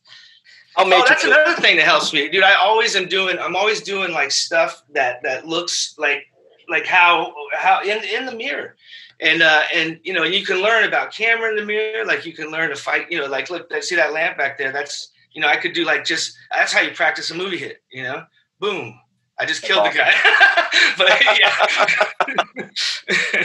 [0.75, 2.43] I'll oh, make Oh, that's another thing that helps me, dude.
[2.43, 3.37] I always am doing.
[3.39, 6.25] I'm always doing like stuff that that looks like
[6.69, 8.75] like how how in in the mirror,
[9.23, 12.05] and uh and you know you can learn about camera in the mirror.
[12.05, 13.11] Like you can learn to fight.
[13.11, 14.71] You know, like look, I see that lamp back there.
[14.71, 17.81] That's you know I could do like just that's how you practice a movie hit.
[17.91, 18.25] You know,
[18.59, 18.99] boom.
[19.39, 20.13] I just killed the guy.
[20.97, 21.09] but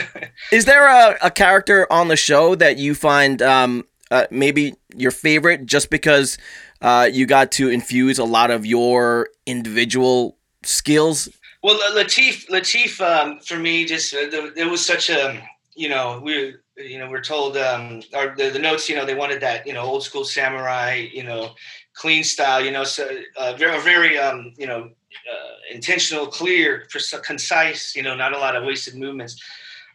[0.03, 0.25] yeah.
[0.51, 5.11] Is there a, a character on the show that you find um, uh, maybe your
[5.11, 6.37] favorite, just because
[6.81, 11.29] uh, you got to infuse a lot of your individual skills?
[11.63, 15.41] Well, Latif, Latif, um, for me, just uh, the, there was such a,
[15.79, 19.15] you know, we, you know, we're told, um, our the, the notes, you know, they
[19.15, 21.51] wanted that, you know, old school samurai, you know,
[21.93, 24.89] clean style, you know, so uh, very, very, um, you know,
[25.31, 26.85] uh, intentional, clear,
[27.23, 29.41] concise, you know, not a lot of wasted movements.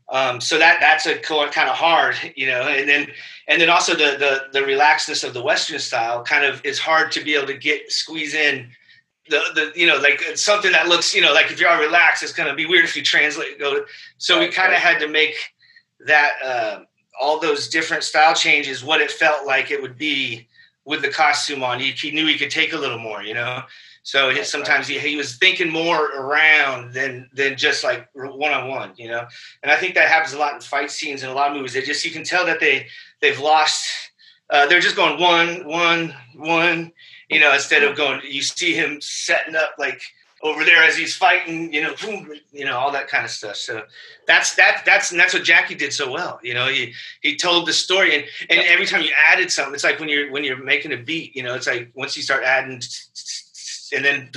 [0.09, 3.07] Um, so that that's a kind of hard, you know, and then
[3.49, 7.11] and then also the the the relaxedness of the Western style kind of is hard
[7.13, 8.71] to be able to get squeeze in
[9.31, 11.83] the the you know like something that looks you know like if you are all
[11.83, 13.85] relaxed, it's going to be weird if you translate go.
[14.19, 15.35] So we kind of had to make
[16.01, 16.81] that uh,
[17.21, 20.49] all those different style changes what it felt like it would be
[20.85, 21.81] with the costume on.
[21.81, 23.63] He, he knew he could take a little more, you know.
[24.03, 28.93] So sometimes he, he was thinking more around than than just like one on one,
[28.97, 29.27] you know.
[29.63, 31.73] And I think that happens a lot in fight scenes in a lot of movies.
[31.73, 32.87] They just you can tell that they
[33.21, 33.83] they've lost.
[34.51, 36.93] Uh, they're just going one, one, one,
[37.31, 38.21] you know, instead of going.
[38.29, 40.03] You see him setting up like
[40.45, 43.57] over there as he's fighting, you know, boom, you know, all that kind of stuff.
[43.57, 43.83] So
[44.27, 46.39] that's that that's and that's what Jackie did so well.
[46.43, 49.85] You know, he he told the story, and and every time you added something, it's
[49.85, 51.35] like when you're when you're making a beat.
[51.35, 52.81] You know, it's like once you start adding
[53.95, 54.31] and then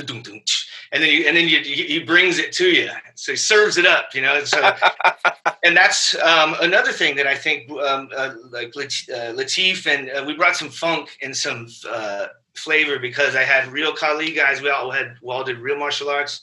[0.91, 3.85] and then you and then you, he brings it to you so he serves it
[3.85, 4.75] up you know so
[5.63, 10.23] and that's um, another thing that i think um, uh, like uh, latif and uh,
[10.25, 14.69] we brought some funk and some uh, flavor because i had real kali guys we
[14.69, 16.41] all had we all did real martial arts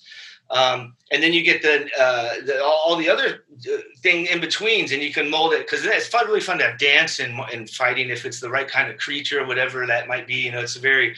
[0.50, 4.92] um, and then you get the, uh, the, all the other uh, thing in betweens,
[4.92, 7.68] and you can mold it because it's fun, really fun to have dance and, and
[7.70, 10.34] fighting if it's the right kind of creature or whatever that might be.
[10.34, 11.16] You know, it's a very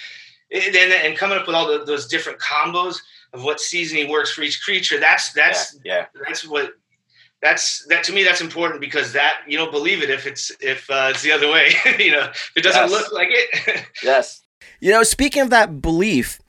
[0.51, 2.99] and, and coming up with all the, those different combos
[3.33, 5.01] of what seasoning works for each creature.
[5.01, 6.23] That's that's yeah, yeah.
[6.25, 6.75] that's what
[7.43, 10.89] that's that to me that's important because that you don't believe it if it's if
[10.89, 12.91] uh, it's the other way you know if it doesn't Yes.
[12.91, 14.43] look like it yes.
[14.81, 16.41] You know, speaking of that belief,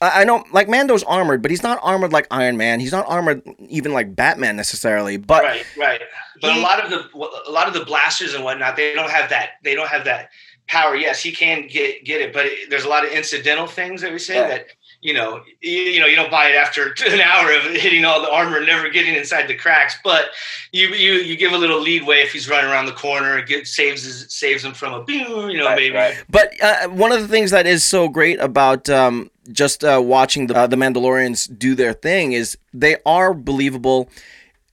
[0.00, 2.80] I I know like Mando's armored, but he's not armored like Iron Man.
[2.80, 5.16] He's not armored even like Batman necessarily.
[5.16, 6.00] But right right
[6.40, 7.08] but He- a lot of the
[7.48, 10.30] a lot of the blasters and whatnot they don't have that they don't have that
[10.68, 14.00] power yes he can get get it but it, there's a lot of incidental things
[14.00, 14.66] that we say that
[15.02, 18.22] you know you, you know you don't buy it after an hour of hitting all
[18.22, 20.26] the armor and never getting inside the cracks but
[20.70, 24.04] you you you give a little leadway if he's running around the corner get saves
[24.04, 26.24] his, saves him from a boom you know Right, maybe right.
[26.28, 30.46] But uh, one of the things that is so great about um, just uh, watching
[30.46, 34.08] the, uh, the Mandalorians do their thing is they are believable,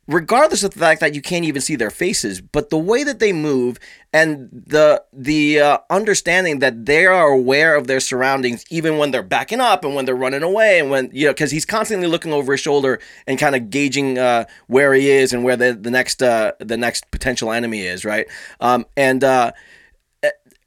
[0.10, 2.41] regardless of the fact that you can't even see their faces.
[2.41, 3.80] But the way that they move
[4.12, 9.24] and the the uh, understanding that they are aware of their surroundings, even when they're
[9.24, 12.34] backing up and when they're running away, and when you know, because he's constantly looking
[12.34, 15.91] over his shoulder and kind of gauging uh, where he is and where the the
[15.91, 18.28] next uh, the next potential enemy is, right?
[18.60, 19.52] Um, and uh,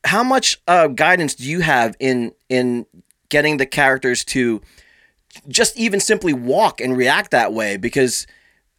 [0.05, 2.87] how much uh, guidance do you have in in
[3.29, 4.61] getting the characters to
[5.49, 7.77] just even simply walk and react that way?
[7.77, 8.27] Because,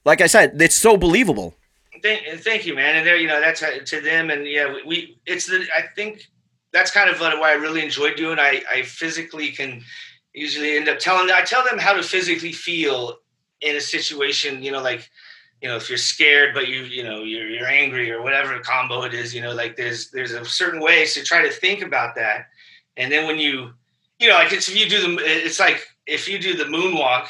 [0.05, 1.55] like I said, it's so believable.
[2.01, 2.97] Thank, thank you, man.
[2.97, 4.29] And there, you know, that's uh, to them.
[4.29, 6.27] And yeah, we, we it's the, I think
[6.73, 8.39] that's kind of what I really enjoy doing.
[8.39, 9.81] I, I physically can
[10.33, 13.17] usually end up telling, I tell them how to physically feel
[13.61, 15.09] in a situation, you know, like,
[15.61, 19.03] you know, if you're scared, but you, you know, you're, you're angry or whatever combo
[19.03, 21.05] it is, you know, like there's, there's a certain way.
[21.05, 22.47] to try to think about that.
[22.97, 23.71] And then when you,
[24.19, 27.27] you know, like it's, if you do the, it's like if you do the moonwalk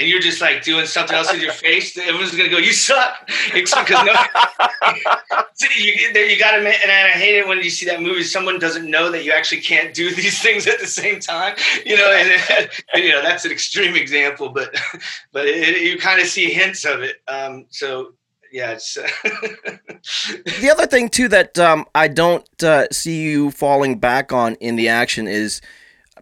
[0.00, 3.28] and you're just like doing something else with your face, everyone's gonna go, "You suck,"
[3.52, 4.14] because no,
[5.76, 8.22] you, you got to, and I hate it when you see that movie.
[8.22, 11.96] Someone doesn't know that you actually can't do these things at the same time, you
[11.96, 12.10] know.
[12.10, 14.74] And, and, you know that's an extreme example, but
[15.32, 17.16] but it, you kind of see hints of it.
[17.28, 18.14] Um, so
[18.50, 18.94] yeah, it's.
[18.94, 24.76] The other thing too that um, I don't uh, see you falling back on in
[24.76, 25.60] the action is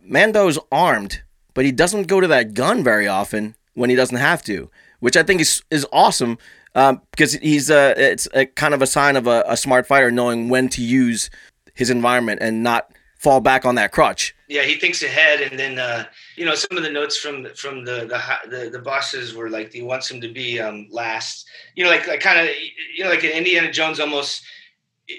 [0.03, 1.23] Mando's armed,
[1.55, 5.17] but he doesn't go to that gun very often when he doesn't have to, which
[5.17, 6.39] I think is is awesome
[6.75, 10.11] um, because he's uh, it's a kind of a sign of a, a smart fighter
[10.11, 11.31] knowing when to use
[11.75, 14.35] his environment and not fall back on that crutch.
[14.49, 16.05] yeah, he thinks ahead, and then uh,
[16.37, 19.73] you know some of the notes from from the the the, the bosses were like
[19.73, 21.49] he wants him to be um, last.
[21.75, 22.55] You know, like like kind of
[22.97, 24.45] you know like in Indiana Jones almost.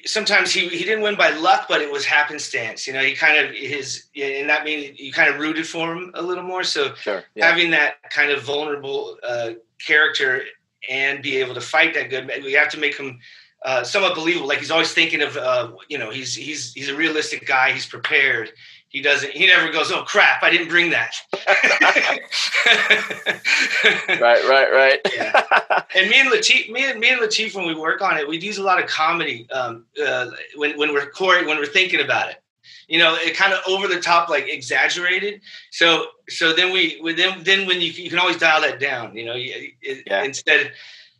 [0.05, 2.85] Sometimes he, he didn't win by luck, but it was happenstance.
[2.85, 6.11] You know, he kind of his and that means you kind of rooted for him
[6.13, 6.63] a little more.
[6.63, 7.23] So Sure.
[7.35, 7.49] Yeah.
[7.49, 9.51] having that kind of vulnerable uh,
[9.85, 10.43] character
[10.89, 13.19] and be able to fight that good, we have to make him
[13.65, 14.47] uh, somewhat believable.
[14.47, 17.71] Like he's always thinking of, uh, you know, he's he's he's a realistic guy.
[17.71, 18.51] He's prepared,
[18.89, 19.31] he doesn't.
[19.31, 21.13] He never goes, "Oh crap, I didn't bring that."
[24.19, 24.99] right, right, right.
[25.15, 25.83] Yeah.
[25.95, 28.37] and me and Latif, me and me and Latif, when we work on it, we
[28.39, 32.29] use a lot of comedy um, uh, when when we're recording, when we're thinking about
[32.29, 32.41] it.
[32.87, 35.41] You know, it kind of over the top, like exaggerated.
[35.71, 39.15] So so then we then then when you you can always dial that down.
[39.15, 40.23] You know, it, Yeah.
[40.23, 40.73] instead.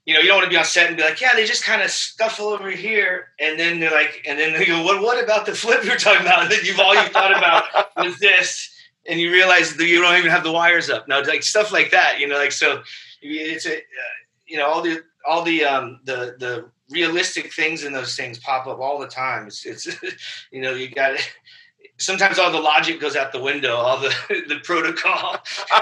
[0.09, 1.63] You know, you don't want to be on set and be like, yeah, they just
[1.63, 5.23] kind of scuffle over here, and then they're like, and then they go, what, what
[5.23, 6.41] about the flip you're talking about?
[6.41, 8.71] And then you've all you thought about was this,
[9.07, 11.07] and you realize that you don't even have the wires up.
[11.07, 12.19] No, like stuff like that.
[12.19, 12.81] You know, like so,
[13.21, 14.15] it's a, uh,
[14.47, 18.65] you know, all the all the um the the realistic things in those things pop
[18.65, 19.45] up all the time.
[19.45, 19.87] It's it's
[20.51, 21.31] you know you got it.
[21.99, 24.13] Sometimes all the logic goes out the window, all the
[24.47, 25.37] the protocol,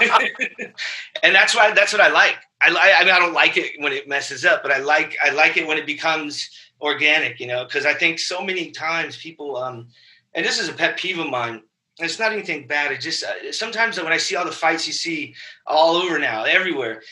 [1.22, 2.36] and that's why that's what I like.
[2.60, 5.30] I I mean I don't like it when it messes up, but I like I
[5.30, 6.50] like it when it becomes
[6.80, 7.40] organic.
[7.40, 9.88] You know, because I think so many times people um,
[10.34, 11.62] and this is a pet peeve of mine.
[12.00, 12.92] It's not anything bad.
[12.92, 15.34] It just uh, sometimes when I see all the fights you see
[15.66, 17.02] all over now, everywhere,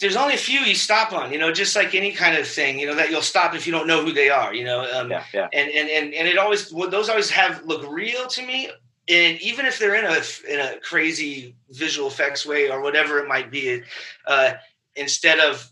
[0.00, 1.32] there's only a few you stop on.
[1.32, 2.78] You know, just like any kind of thing.
[2.78, 4.54] You know that you'll stop if you don't know who they are.
[4.54, 5.48] You know, um, Yeah, yeah.
[5.52, 8.70] and and and and it always well, those always have look real to me.
[9.08, 13.26] And even if they're in a in a crazy visual effects way or whatever it
[13.28, 13.82] might be,
[14.26, 14.52] uh,
[14.96, 15.70] instead of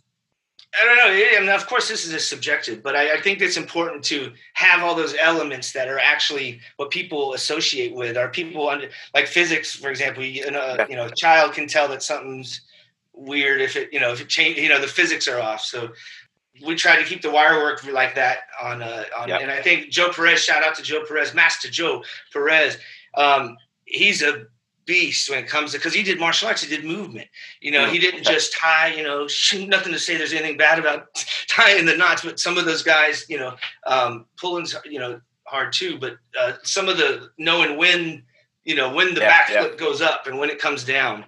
[0.81, 1.37] I don't know.
[1.39, 4.33] I mean, of course, this is a subjective, but I, I think it's important to
[4.53, 8.19] have all those elements that are actually what people associate with.
[8.19, 10.23] Are people under like physics, for example?
[10.25, 10.87] You know, Yeah.
[10.89, 12.61] you know, a child can tell that something's
[13.19, 14.59] weird if it, you know, if it change.
[14.59, 15.61] You know, the physics are off.
[15.61, 15.91] So
[16.65, 18.83] we try to keep the wire work like that on.
[18.83, 19.41] Uh, on Yep.
[19.43, 20.43] And I think Joe Perez.
[20.43, 22.03] Shout out to Joe Perez, Master Joe
[22.33, 22.79] Perez.
[23.15, 24.47] Um, he's a
[24.87, 26.63] beast when it comes to because he did martial arts.
[26.63, 27.29] He did movement.
[27.61, 28.93] You know, he didn't just tie.
[28.95, 31.09] You know, shoot, nothing to say there's anything bad about
[31.49, 33.55] tying the knots, but some of those guys, you know,
[33.87, 35.99] um, pulling's you know hard too.
[35.99, 38.23] But uh, some of the knowing when,
[38.65, 41.25] you know, when the Yeah, backflip goes up and when it comes down.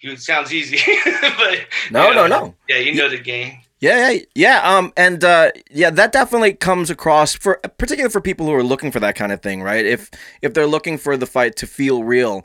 [0.00, 2.54] It sounds easy, but No, you no, know, no.
[2.68, 3.58] Yeah, you know the game.
[3.80, 4.76] Yeah, yeah, yeah.
[4.76, 8.90] Um, and uh, yeah, that definitely comes across for particularly for people who are looking
[8.90, 9.84] for that kind of thing, right?
[9.84, 10.10] If
[10.42, 12.44] if they're looking for the fight to feel real,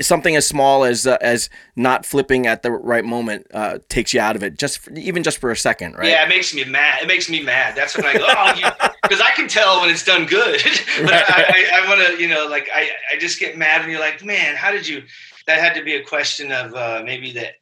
[0.00, 4.20] something as small as uh, as not flipping at the right moment uh, takes you
[4.20, 6.08] out of it, just for, even just for a second, right?
[6.08, 7.02] Yeah, it makes me mad.
[7.02, 7.76] It makes me mad.
[7.76, 10.60] That's when I go, oh, because I can tell when it's done good.
[11.02, 13.90] but I, I, I want to, you know, like I, I just get mad, and
[13.90, 15.02] you're like, man, how did you?
[15.48, 17.54] That had to be a question of uh, maybe that.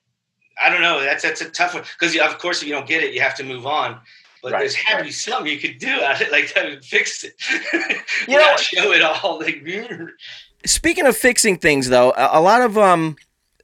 [0.62, 1.00] I don't know.
[1.00, 3.36] That's that's a tough one because of course if you don't get it, you have
[3.36, 4.00] to move on.
[4.42, 6.84] But Right, there's had to be something you could do at it like that would
[6.84, 7.34] fix it.
[8.28, 9.64] You know- show it all like.
[10.66, 13.16] Speaking of fixing things, though, a, a lot of um,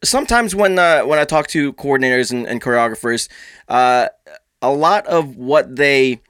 [0.05, 3.29] sometimes when uh, when I talk to coordinators and, and choreographers,
[3.69, 4.09] uh,
[4.61, 6.21] a lot of what they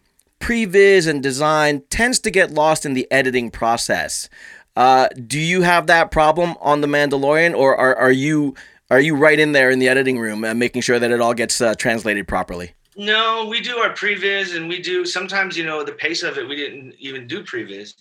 [0.40, 4.30] previs and design tends to get lost in the editing process.
[4.76, 8.54] Uh, do you have that problem on the Mandalorian, or are, are you
[8.90, 11.34] are you right in there in the editing room and making sure that it all
[11.34, 12.72] gets uh, translated properly?
[12.96, 15.56] No, we do our previs, and we do sometimes.
[15.56, 17.94] You know, the pace of it, we didn't even do previs,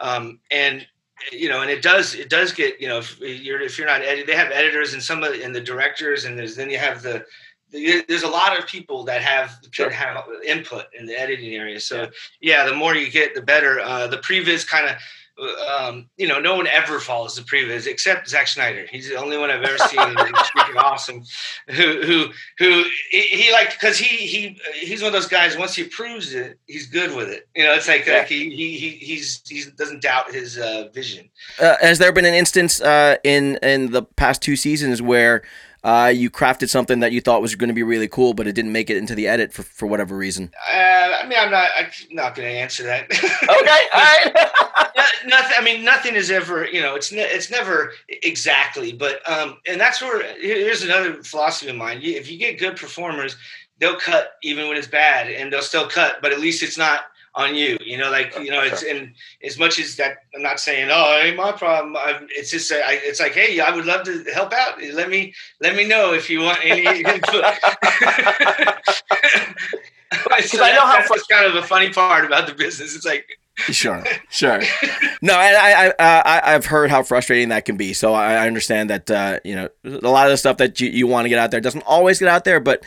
[0.00, 0.86] um, and
[1.32, 4.02] you know, and it does it does get you know if you're if you're not
[4.02, 7.02] edit, they have editors and some of and the directors, and there's then you have
[7.02, 7.24] the.
[7.70, 9.88] the- There's a lot of people that have Sure.
[9.90, 11.80] can have input in the editing area.
[11.80, 13.80] So yeah, the more you get, the better.
[13.80, 14.96] Uh, the previs kind of,
[15.42, 18.86] um, you know, no one ever follows the previs except Zack Snyder.
[18.90, 20.00] He's the only one I've ever seen.
[20.00, 20.26] and he's
[20.56, 21.22] freaking awesome.
[21.68, 22.26] Who who
[22.58, 25.56] who he, he like because he he he's one of those guys.
[25.56, 27.48] Once he approves it, he's good with it.
[27.54, 28.18] You know, it's like, Yeah.
[28.18, 31.28] like he, he he he's he doesn't doubt his uh, vision.
[31.60, 35.42] Uh, has there been an instance uh, in in the past two seasons where
[35.84, 38.52] uh, you crafted something that you thought was going to be really cool, but it
[38.52, 40.52] didn't make it into the edit for, for whatever reason?
[40.72, 40.76] Uh,
[41.22, 43.10] I mean, I'm not I'm not going to answer that.
[43.12, 44.48] okay, all right.
[44.94, 45.56] No- nothing.
[45.58, 46.66] I mean, nothing is ever.
[46.66, 48.92] You know, it's ne- it's never exactly.
[48.92, 52.00] But um, and that's where here's another philosophy of mine.
[52.02, 53.36] If you get good performers,
[53.78, 56.20] they'll cut even when it's bad, and they'll still cut.
[56.22, 57.00] But at least it's not
[57.34, 57.78] on you.
[57.84, 59.12] You know, like you know, it's and
[59.44, 61.96] as much as that, I'm not saying, oh, it ain't my problem.
[61.96, 64.82] i it's just, uh, I, it's like, hey, I would love to help out.
[64.92, 67.44] Let me let me know if you want any input.
[70.12, 72.94] Because I know how that's kind of the funny part about the business.
[72.94, 74.60] It's like Sure, sure.
[75.20, 77.92] No, and I, I, I, I've heard how frustrating that can be.
[77.92, 80.88] So I, I understand that uh, you know a lot of the stuff that you,
[80.88, 82.60] you want to get out there doesn't always get out there.
[82.60, 82.84] But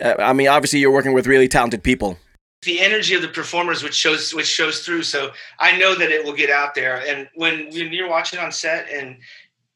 [0.00, 2.18] uh, I mean, obviously, you're working with really talented people.
[2.62, 5.02] The energy of the performers which shows which shows through.
[5.02, 7.06] So i know that it will get out there.
[7.06, 9.18] And when, when you're watching on set and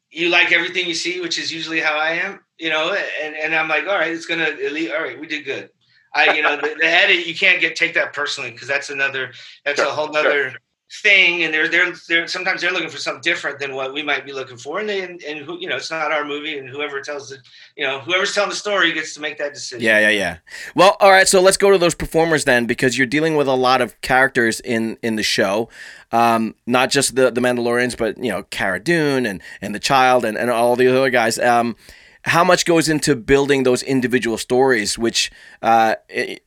[0.09, 3.55] you like everything you see which is usually how i am you know and, and
[3.55, 5.69] i'm like all right it's gonna elite all right we did good.
[6.13, 9.31] I you know the, the edit you can't get take that personally because that's another
[9.63, 10.53] that's Sure, a whole nother
[11.01, 14.25] thing and they're they're they're sometimes they're looking for something different than what we might
[14.25, 16.67] be looking for and they and, and who you know it's not our movie and
[16.67, 17.39] whoever tells it
[17.77, 20.37] you know whoever's telling the story gets to make that decision Yeah, yeah, yeah.
[20.75, 21.27] Well, all right.
[21.27, 24.59] So let's go to those performers then, because you're dealing with a lot of characters
[24.59, 25.69] in in the show,
[26.11, 30.25] um, not just the the Mandalorians, but you know, Cara Dune and and the child
[30.25, 31.39] and and all the other guys.
[31.39, 31.75] Um,
[32.23, 35.95] how much goes into building those individual stories, which uh,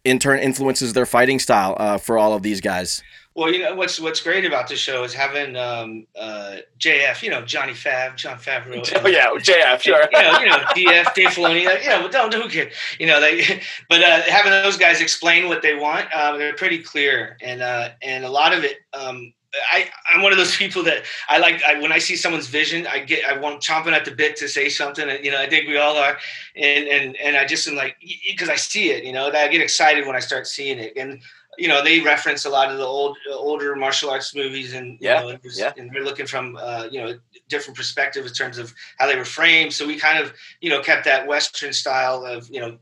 [0.04, 3.02] in turn influences their fighting style uh, for all of these guys?
[3.34, 7.30] Well you know what's what's great about the show is having um uh jf you
[7.30, 8.84] know johnny fav Jon Favreau.
[9.04, 10.08] Oh yeah, JF, sure.
[10.12, 13.20] you know, you know, DF, Dave Filoni, uh, you know, don't who cares, you know,
[13.20, 17.60] they, but uh, having those guys explain what they want, uh, they're pretty clear, and
[17.60, 19.32] uh, and a lot of it, um,
[19.72, 22.86] I I'm one of those people that I like I, when I see someone's vision,
[22.86, 25.48] I get I want chomping at the bit to say something, and you know, I
[25.48, 26.18] think we all are,
[26.56, 29.48] and and and I just am like because I see it, you know, that I
[29.48, 31.20] get excited when I start seeing it, and
[31.58, 35.08] you know they reference a lot of the old older martial arts movies and you
[35.08, 35.72] Yeah, know, it was- yeah.
[35.76, 39.24] and they're looking from uh, you know different perspective in terms of how they were
[39.24, 42.78] framed so we kind of you know kept that western style of you know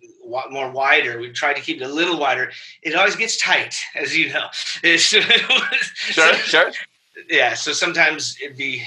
[0.51, 2.51] more wider we tried to keep it a little wider
[2.83, 4.47] it always gets tight as you know
[4.97, 6.73] Sure, sure.
[7.29, 8.83] yeah so sometimes it'd be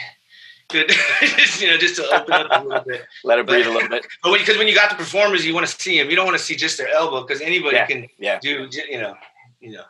[0.70, 0.90] good
[1.60, 4.06] you know just to open up a little bit Let it breathe a little bit.
[4.24, 6.38] but because when you got the performers you want to see them you don't want
[6.38, 8.40] to see just their elbow because anybody Yeah, can yeah.
[8.42, 9.16] do you know
[9.60, 9.84] you know.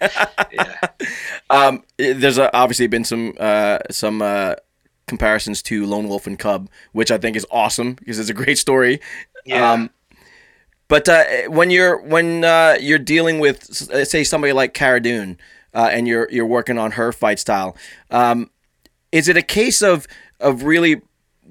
[0.52, 0.76] Yeah.
[1.50, 4.54] Um, there's obviously been some uh, some uh,
[5.08, 8.58] comparisons to Lone Wolf and Cub, which I think is awesome because it's a great
[8.58, 9.00] story.
[9.44, 9.72] yeah.
[9.72, 9.90] Um,
[10.88, 15.38] but uh, when you're when uh, you're dealing with uh, say somebody like Cara Dune,
[15.72, 17.76] uh, and you're you're working on her fight style,
[18.10, 18.50] um,
[19.10, 20.06] is it a case of
[20.40, 21.00] of really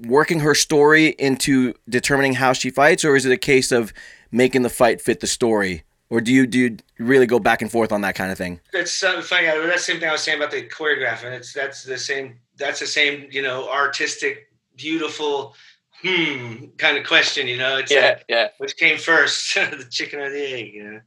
[0.06, 3.92] working her story into determining how she fights, or is it a case of
[4.30, 5.82] making the fight fit the story,
[6.14, 8.60] or do you do you really go back and forth on that kind of thing?
[8.72, 9.48] That's uh, funny.
[9.48, 11.32] I- That's the same thing I was saying about the choreographing.
[11.32, 12.38] It's that's the same.
[12.56, 13.26] That's the same.
[13.32, 15.54] You know, artistic, beautiful,
[16.02, 17.48] hmm, kind of question.
[17.48, 18.48] You know, it's Yeah, like, yeah.
[18.58, 20.72] which came first, the chicken or the egg?
[20.72, 21.00] You know,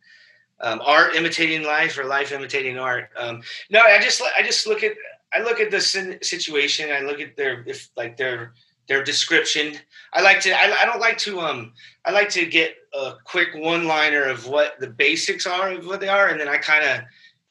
[0.59, 3.09] um, art imitating life or life imitating art.
[3.15, 4.91] Um, no, I just I just look at
[5.33, 5.79] I look at the
[6.21, 6.91] situation.
[6.91, 8.53] I look at their if like their
[8.89, 9.75] their description.
[10.13, 10.51] I like to.
[10.51, 11.39] I, I don't like to.
[11.39, 11.73] Um,
[12.05, 15.99] I like to get a quick one liner of what the basics are of what
[15.99, 17.01] they are, and then I kind of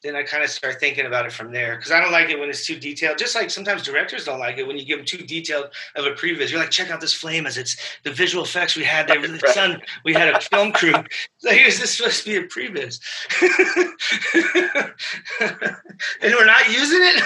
[0.03, 2.39] then I kind of start thinking about it from there because I don't like it
[2.39, 3.17] when it's too detailed.
[3.17, 6.11] Just like sometimes directors don't like it when you give them too detailed of a
[6.11, 6.51] previs.
[6.51, 9.19] You're like, check out this flame as it's the visual effects we had there.
[9.19, 10.93] The sun, we had a film crew.
[11.43, 12.99] Like, is this supposed to be a previs?
[16.21, 17.23] and we're not using it.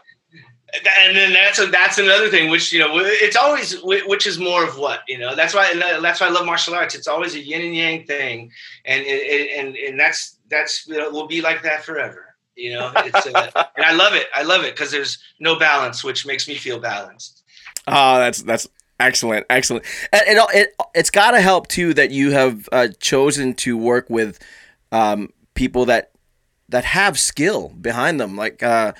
[1.00, 4.64] and then that's a, that's another thing which you know it's always which is more
[4.64, 5.34] of what you know?
[5.34, 6.94] That's why that's why I love martial arts.
[6.94, 8.50] It's always a yin and yang thing
[8.84, 12.30] and and and that's that's you know, will be like that forever
[12.60, 12.92] you know?
[12.96, 14.26] It's uh, and I love it.
[14.34, 17.42] I love it because there's no balance which makes me feel balanced.
[17.86, 19.84] Oh, that's that's excellent, excellent.
[20.12, 24.08] And it it it's got to help too that you have uh, chosen to work
[24.10, 24.38] with
[24.92, 26.12] um, people that
[26.68, 28.92] that have skill behind them, like uh,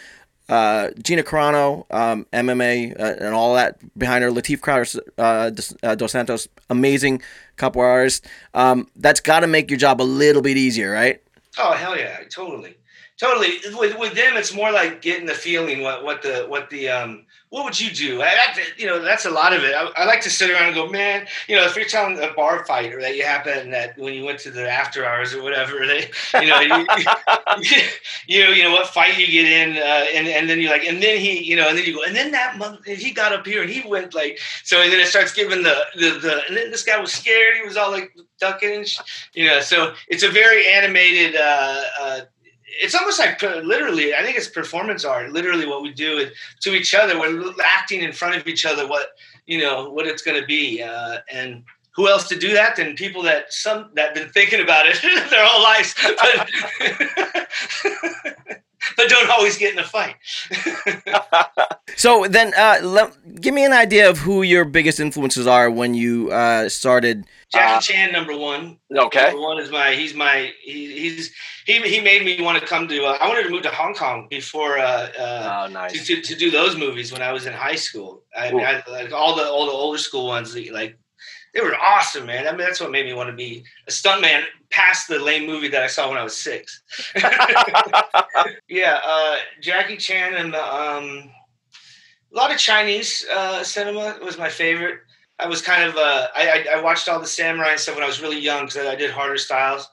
[0.51, 4.31] uh, Gina Carano, um, MMA, uh, and all that behind her.
[4.31, 4.85] Lateef Crowder,
[5.17, 7.23] uh, Dos, uh, Santos, amazing
[7.57, 8.27] couple artists.
[8.53, 11.23] Um, that's got to make your job a little bit easier, right?
[11.57, 12.77] Oh hell yeah, totally,
[13.19, 13.61] totally.
[13.75, 17.27] With with them, it's more like getting the feeling what what the what the um
[17.51, 18.23] what would you do?
[18.23, 18.31] I,
[18.77, 19.75] you know, that's a lot of it.
[19.75, 21.27] I, I like to sit around and go, man.
[21.49, 24.25] You know, if you're telling a bar fight or that you happened that when you
[24.25, 26.09] went to the after hours or whatever, they,
[26.41, 26.87] you know, you,
[28.29, 31.03] you, you know what fight you get in, uh, and and then you're like, and
[31.03, 33.45] then he, you know, and then you go, and then that month he got up
[33.45, 36.57] here and he went like, so and then it starts giving the the, the and
[36.57, 37.57] then this guy was scared.
[37.57, 38.87] He was all like ducking,
[39.35, 39.61] you know.
[39.61, 41.35] So it's a very animated.
[41.35, 42.21] Uh, uh,
[42.83, 44.15] it's almost like literally.
[44.15, 45.33] I think it's performance art.
[45.33, 46.31] Literally, what we do
[46.61, 47.19] to each other.
[47.19, 48.87] We're acting in front of each other.
[48.87, 49.09] What
[49.47, 52.95] you know, what it's going to be, uh, and who else to do that than
[52.95, 54.99] people that some that been thinking about it
[55.31, 56.49] their whole lives, but,
[58.97, 60.17] but don't always get in a fight.
[61.97, 65.93] So then, uh, let, give me an idea of who your biggest influences are when
[65.93, 67.27] you uh, started.
[67.53, 68.79] Jackie Uh, Chan, number one.
[68.95, 69.25] Okay.
[69.29, 69.93] Number one is my.
[69.95, 70.53] He's my.
[70.63, 71.33] He, he's
[71.67, 71.81] he.
[71.83, 73.05] He made me want to come to.
[73.05, 74.79] Uh, I wanted to move to Hong Kong before.
[74.79, 75.93] Uh, uh, Oh, nice.
[76.07, 78.23] to, to, to do those movies when I was in high school.
[78.37, 78.61] I, Cool.
[78.61, 80.55] I like all the all the older school ones.
[80.55, 80.97] Like
[81.53, 82.47] they were awesome, man.
[82.47, 84.45] I mean, that's what made me want to be a stuntman.
[84.71, 86.83] Past the lame movie that I saw when I was six.
[88.69, 91.31] yeah, uh, Jackie Chan and um,
[92.33, 95.01] a lot of Chinese uh, cinema was my favorite.
[95.43, 98.07] I was kind of uh, I, I I watched all the samurai stuff when I
[98.09, 99.89] was really young because I did harder styles.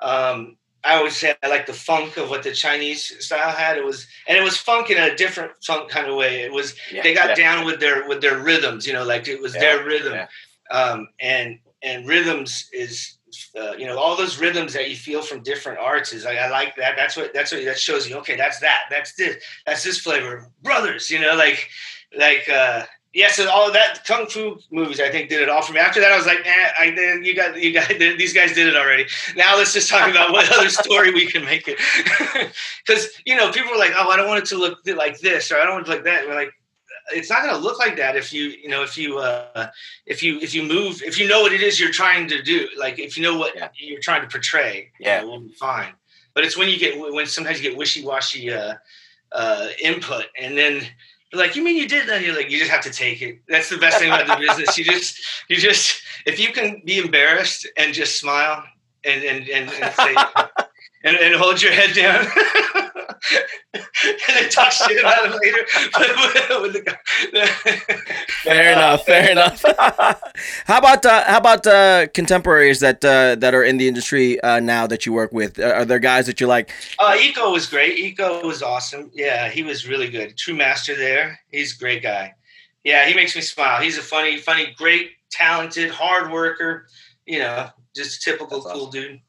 [0.00, 3.78] Um, I always say I like the funk of what the Chinese style had.
[3.78, 6.40] It was, and it was funk in a different funk kind of way.
[6.42, 7.34] It was Yeah, they got yeah.
[7.36, 10.26] down with their with their rhythms, you know, like it was Yeah, their rhythm.
[10.70, 13.18] Um, and and rhythms is,
[13.56, 16.48] uh, you know, all those rhythms that you feel from different arts is I, I
[16.48, 16.94] like that.
[16.96, 18.16] That's what that's what that shows you.
[18.16, 18.82] Okay, that's that.
[18.90, 19.42] That's this.
[19.66, 20.48] That's this flavor.
[20.62, 21.68] Brothers, you know, like
[22.16, 22.48] like.
[22.48, 25.80] uh yeah, so all that kung fu movies, I think, did it all for me.
[25.80, 27.26] After that, I was like, eh, I did.
[27.26, 27.88] You got, you got.
[27.98, 29.06] These guys did it already.
[29.36, 31.78] Now let's just talk about what other story we can make it.
[32.86, 35.52] Because you know, people are like, oh, I don't want it to look like this,
[35.52, 36.26] or I don't want it to look like that.
[36.26, 36.52] We're like,
[37.12, 39.68] it's not going to look like that if you, you know, if you, uh,
[40.06, 42.68] if you, if you move, if you know what it is you're trying to do.
[42.78, 43.68] Like if you know what Yeah.
[43.78, 45.20] you're trying to portray, you Yeah.
[45.20, 45.92] know, we'll be fine.
[46.34, 48.74] But it's when you get when sometimes you get wishy washy uh,
[49.32, 50.82] uh, input, and then
[51.32, 53.68] like, "You mean you did that?" You're like, "You just have to take it." That's
[53.68, 54.76] the best thing about the business.
[54.78, 55.18] You just,
[55.48, 58.64] you just, if you can be embarrassed and just smile
[59.04, 60.14] and and and, and say,
[61.04, 62.26] and, and hold your head down.
[63.74, 63.84] and
[64.28, 65.58] then talk shit about it later.
[68.42, 69.04] Fair enough.
[69.04, 69.62] Fair enough.
[70.66, 74.60] how about uh, how about uh, contemporaries that uh, that are in the industry uh,
[74.60, 75.58] now that you work with?
[75.58, 76.70] Are there guys that you like?
[76.98, 78.16] Uh, Iko was great.
[78.16, 79.10] Iko was awesome.
[79.14, 80.36] Yeah, he was really good.
[80.36, 81.38] True master there.
[81.50, 82.34] He's a great guy.
[82.84, 83.80] Yeah, he makes me smile.
[83.80, 86.86] He's a funny, funny, great, talented, hard worker.
[87.26, 89.20] You know, just typical That's cool dude.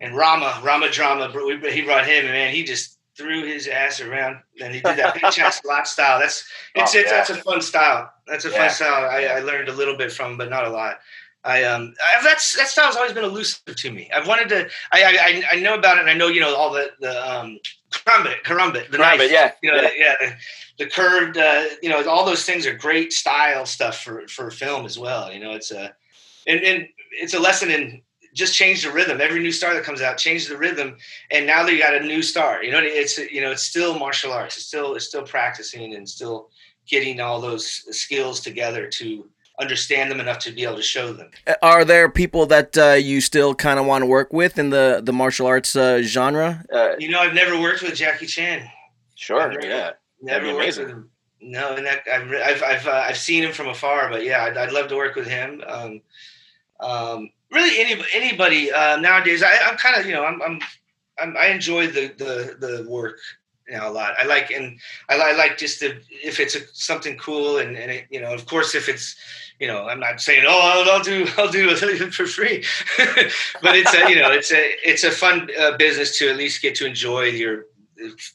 [0.00, 1.28] And Rama, Rama Drama,
[1.70, 5.14] he brought him, and man, he just threw his ass around, and he did that
[5.20, 6.18] big chest lot style.
[6.18, 6.44] That's
[6.74, 7.16] it's, Oh, it's yeah.
[7.16, 8.10] that's a fun style.
[8.26, 8.56] That's a Yeah.
[8.58, 9.10] fun style.
[9.10, 11.00] I, I learned a little bit from, but not a lot.
[11.44, 14.10] I um I, that's that style's always been elusive to me.
[14.14, 14.68] I've wanted to.
[14.92, 16.00] I I, I know about it.
[16.02, 17.58] and I know you know all the the um
[17.92, 19.30] karambit, karambit, the Right, knife.
[19.32, 19.90] yeah, You know, yeah.
[19.96, 21.38] yeah, the, the curved.
[21.38, 25.32] Uh, you know, all those things are great style stuff for for film as well.
[25.32, 25.94] You know, it's a
[26.46, 28.02] and, and it's a lesson in
[28.34, 29.20] just change the rhythm.
[29.20, 30.96] Every new star that comes out, change the rhythm,
[31.30, 33.98] and now that you got a new star, you know, it's you know, it's still
[33.98, 34.56] martial arts.
[34.56, 36.48] It's still it's still practicing and still
[36.88, 37.66] getting all those
[37.96, 39.28] skills together to
[39.60, 41.30] understand them enough to be able to show them.
[41.62, 45.00] Are there people that uh, you still kind of want to work with in the
[45.04, 46.64] the martial arts uh, genre?
[46.72, 48.66] Uh, You know, I've never worked with Jackie Chan.
[49.16, 49.90] sure, Never- yeah.
[50.22, 50.84] Never be worked amazing.
[50.84, 51.10] with him.
[51.42, 54.56] No, and that I've I've I've, uh, I've seen him from afar, but yeah, I'd,
[54.58, 55.62] I'd love to work with him.
[55.66, 56.00] Um,
[56.80, 60.60] um, really, any anybody uh, nowadays, I, I'm kind of you know I'm, I'm
[61.20, 63.18] I'm I enjoy the the the work
[63.68, 64.14] now a lot.
[64.18, 64.78] I like and
[65.08, 68.32] I, I like just the if it's a, something cool and and it, you know
[68.32, 69.16] of course if it's
[69.58, 71.78] you know I'm not saying oh I'll, I'll do I'll do it
[72.14, 72.64] for free,
[73.62, 76.62] but it's a you know it's a it's a fun uh, business to at least
[76.62, 77.66] get to enjoy your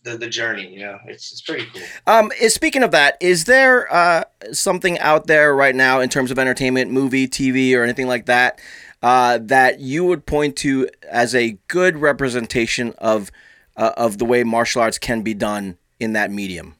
[0.03, 0.67] the, the journey.
[0.67, 1.81] You know, it's it's pretty cool.
[2.05, 6.37] Um, speaking of that, is there uh, something out there right now in terms of
[6.37, 8.59] entertainment, movie, TV, or anything like that
[9.05, 13.31] uh, that you would point to as a good representation of
[13.77, 16.73] uh, of the way martial arts can be done in that medium?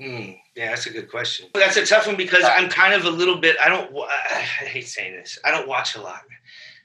[0.00, 1.48] Mm, yeah, that's a good question.
[1.52, 3.56] That's a tough one because I'm kind of a little bit.
[3.60, 3.90] I don't.
[3.98, 5.40] I hate saying this.
[5.44, 6.20] I don't watch a lot.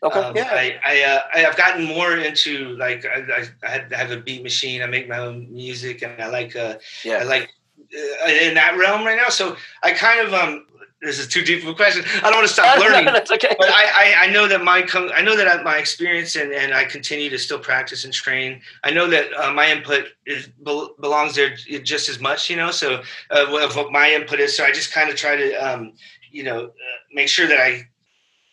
[0.02, 0.50] Okay, Um, yeah.
[0.52, 4.42] I, I, uh, I have gotten more into like I, I, I have a beat
[4.42, 4.82] machine.
[4.82, 7.52] I make my own music, and I like uh, I like
[7.94, 9.30] uh, in that realm right now.
[9.30, 10.65] So I kind of um.
[11.06, 12.04] This is too deep of a question.
[12.18, 13.06] I don't want to stop learning.
[13.06, 13.56] That's okay.
[13.58, 16.86] but I, I, I know that my I know that my experience and, and I
[16.86, 18.62] continue to still practice and train.
[18.84, 22.72] I know that uh, my input is, bel- belongs there just as much, you know.
[22.72, 25.94] So uh, of what my input is, so I just kind of try to, um,
[26.32, 26.70] you know, uh,
[27.14, 27.88] make sure that I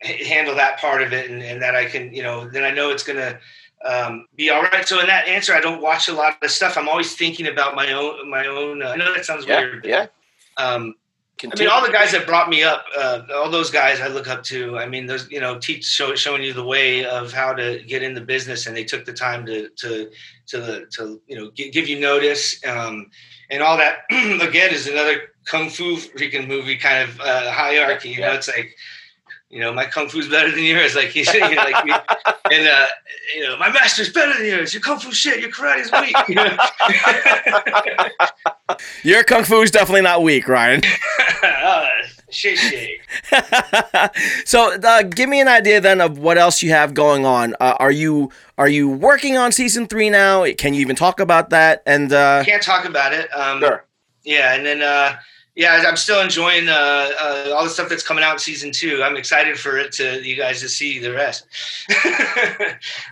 [0.03, 2.91] handle that part of it, and, and that I can, you know, then I know
[2.91, 3.39] it's gonna
[3.85, 4.87] um, be all right.
[4.87, 6.77] So in that answer, I don't watch a lot of stuff.
[6.77, 8.83] I'm always thinking about my own my own.
[8.83, 9.83] Uh, I know that sounds yeah, weird.
[9.83, 10.07] but, yeah.
[10.59, 10.95] Um,
[11.45, 14.29] I mean, all the guys that brought me up, uh, all those guys I look
[14.29, 14.79] up to.
[14.79, 18.03] I mean, those you know, teach show, showing you the way of how to get
[18.03, 20.11] in the business, and they took the time to to
[20.49, 23.11] to to you know gi- give you notice, um,
[23.51, 23.99] and all that.
[24.11, 28.11] again, is another kung fu freaking movie kind of uh, hierarchy.
[28.11, 28.75] You know, it's like.
[29.53, 30.97] You know, my kung fu's better than yours.
[30.97, 31.93] Like he's you know, like, we-
[32.51, 32.87] and uh,
[33.37, 34.73] you know, my master's better than yours.
[34.73, 35.41] Your kung fu shit.
[35.41, 36.17] Your karate's weak.
[36.29, 36.57] You know?
[39.03, 40.81] Your kung fu is definitely not weak, Ryan.
[41.43, 41.87] uh,
[42.31, 43.01] shit, shit.
[44.47, 47.55] so, uh, give me an idea then of what else you have going on.
[47.61, 50.47] Uh, are you are you working on season three now?
[50.55, 51.83] Can you even talk about that?
[51.85, 53.29] And uh, can't talk about it.
[53.37, 53.85] Um, Sure.
[54.25, 55.17] Yeah, and then uh,
[55.55, 59.03] yeah, I'm still enjoying uh, uh, all the stuff that's coming out in season two.
[59.03, 61.47] I'm excited for it to you guys to see the rest.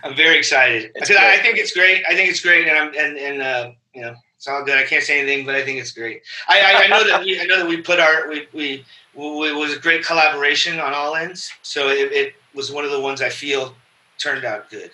[0.03, 2.03] I'm very excited because I, I think it's great.
[2.09, 4.77] I think it's great, and I'm and and uh, you know it's all good.
[4.77, 6.23] I can't say anything, but I think it's great.
[6.47, 9.49] I, I, I know that we I know that we put our we we, we
[9.49, 11.51] it was a great collaboration on all ends.
[11.61, 13.75] So it, it was one of the ones I feel
[14.17, 14.89] turned out good.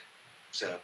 [0.52, 0.80] So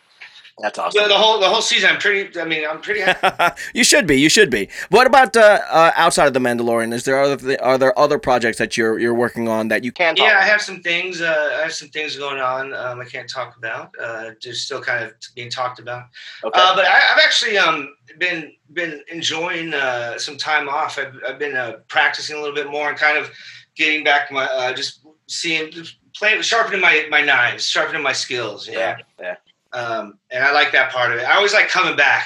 [0.59, 1.01] That's awesome.
[1.01, 1.89] the, the whole the whole season.
[1.89, 2.39] I'm pretty.
[2.39, 3.01] I mean, I'm pretty.
[3.01, 3.61] happy.
[3.73, 4.19] you should be.
[4.19, 4.69] You should be.
[4.89, 6.93] What about uh, uh, outside of the Mandalorian?
[6.93, 9.91] Is there other th- are there other projects that you're you're working on that you
[9.91, 10.27] can talk?
[10.27, 11.21] Yeah, I have some things.
[11.21, 12.73] Uh, I have some things going on.
[12.75, 13.95] Um, I can't talk about.
[13.99, 16.05] Uh, just still kind of being talked about.
[16.43, 16.59] Okay.
[16.61, 20.99] Uh, but I, I've actually um, been been enjoying uh, some time off.
[20.99, 23.31] I've, I've been uh, practicing a little bit more and kind of
[23.75, 28.67] getting back my uh, just seeing just playing sharpening my my knives, sharpening my skills.
[28.67, 28.97] You yeah.
[29.19, 29.35] Yeah.
[29.73, 31.23] Um, and I like that part of it.
[31.23, 32.25] I always like coming back.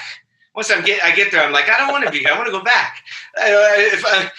[0.54, 2.30] Once I'm get I get there, I'm like I don't want to be here.
[2.32, 3.02] I want to go back.
[3.36, 4.30] I, I- if I,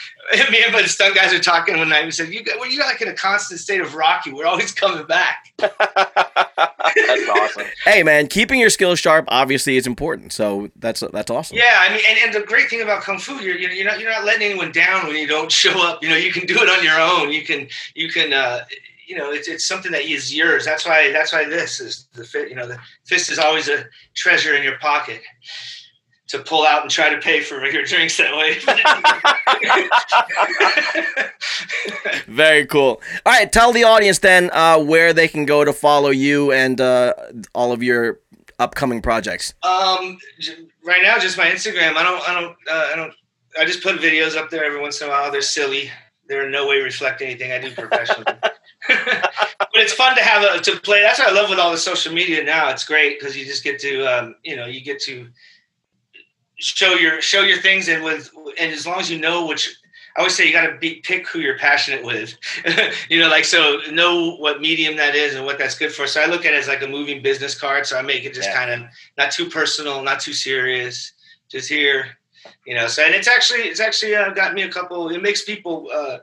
[0.52, 2.86] me and my stunt guys are talking one night, we said you got, well, you're
[2.86, 4.32] like in a constant state of Rocky.
[4.34, 5.54] We're always coming back.
[5.60, 7.64] That's awesome.
[7.86, 10.34] Hey man, keeping your skills sharp obviously is important.
[10.34, 11.58] So that's that's awesome.
[11.58, 14.00] Yeah, I mean, and, and the great thing about kung fu, you're you're you're not
[14.00, 16.04] you're not letting anyone down when you don't show up.
[16.04, 17.32] You know, you can do it on your own.
[17.32, 18.62] You can you can uh,
[19.10, 20.64] you know it's it's something that is yours.
[20.64, 22.50] That's why that's why this is the fit.
[22.50, 23.86] You know, the fist is always a
[24.16, 25.22] treasure in your pocket
[26.28, 28.60] to pull out and try to pay for your drinks that way.
[32.28, 33.02] Very cool.
[33.26, 36.80] All right, tell the audience then uh, where they can go to follow you and
[36.80, 37.16] uh,
[37.56, 38.20] all of your
[38.60, 39.56] upcoming projects.
[39.64, 40.20] Um,
[40.86, 41.96] right now, just my Instagram.
[41.96, 43.14] I don't, I don't, uh, I don't.
[43.60, 45.32] I just put videos up there every once in a while.
[45.32, 45.90] They're silly.
[46.28, 48.26] They're in no way reflect anything I do professionally.
[48.90, 51.02] but it's fun to have a to play.
[51.02, 52.70] That's what I love with all the social media now.
[52.70, 55.28] It's great because you just get to, um, you know, you get to
[56.58, 59.76] show your show your things, and with and as long as you know which.
[60.18, 62.36] I always say you got to be pick who you're passionate with,
[63.10, 66.08] you know, like so know what medium that is and what that's good for.
[66.08, 67.86] So I look at it as like a moving business card.
[67.86, 68.56] So I make it just Yeah.
[68.56, 71.14] kind of not too personal, not too serious,
[71.48, 72.18] just here,
[72.66, 72.88] you know.
[72.88, 75.10] So and it's actually it's actually uh, got me a couple.
[75.10, 76.18] It makes people uh,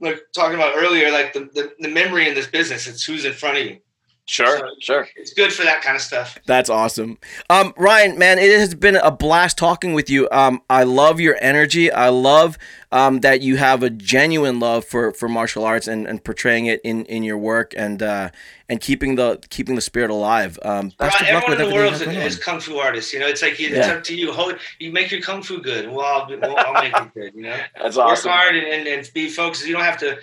[0.00, 2.86] like talking about earlier, like the, the the memory in this business.
[2.86, 3.78] It's who's in front of you.
[4.26, 4.58] Sure.
[4.58, 5.08] So- Sure.
[5.16, 6.38] It's good for that kind of stuff.
[6.46, 7.18] That's awesome.
[7.48, 10.28] Um, Ryan, man, it has been a blast talking with you.
[10.30, 11.90] Um, I love your energy.
[11.90, 12.58] I love
[12.90, 16.80] um, that you have a genuine love for, for martial arts and, and portraying it
[16.84, 18.30] in, in your work and uh,
[18.68, 20.58] and keeping the keeping the spirit alive.
[20.62, 21.92] Um, best Right, of luck everyone with in the world
[22.26, 23.12] is, is kung fu artists.
[23.12, 23.94] You know, it's like you, it's Yeah.
[23.94, 24.32] up to you.
[24.32, 25.90] Hold, you make your kung fu good.
[25.90, 27.34] Well, I'll, we'll, I'll make it good.
[27.34, 27.56] You know.
[27.82, 28.30] That's work awesome.
[28.30, 29.66] hard and, and, and be focused.
[29.66, 30.18] You don't have to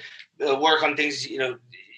[0.48, 1.58] uh, work on things, you know,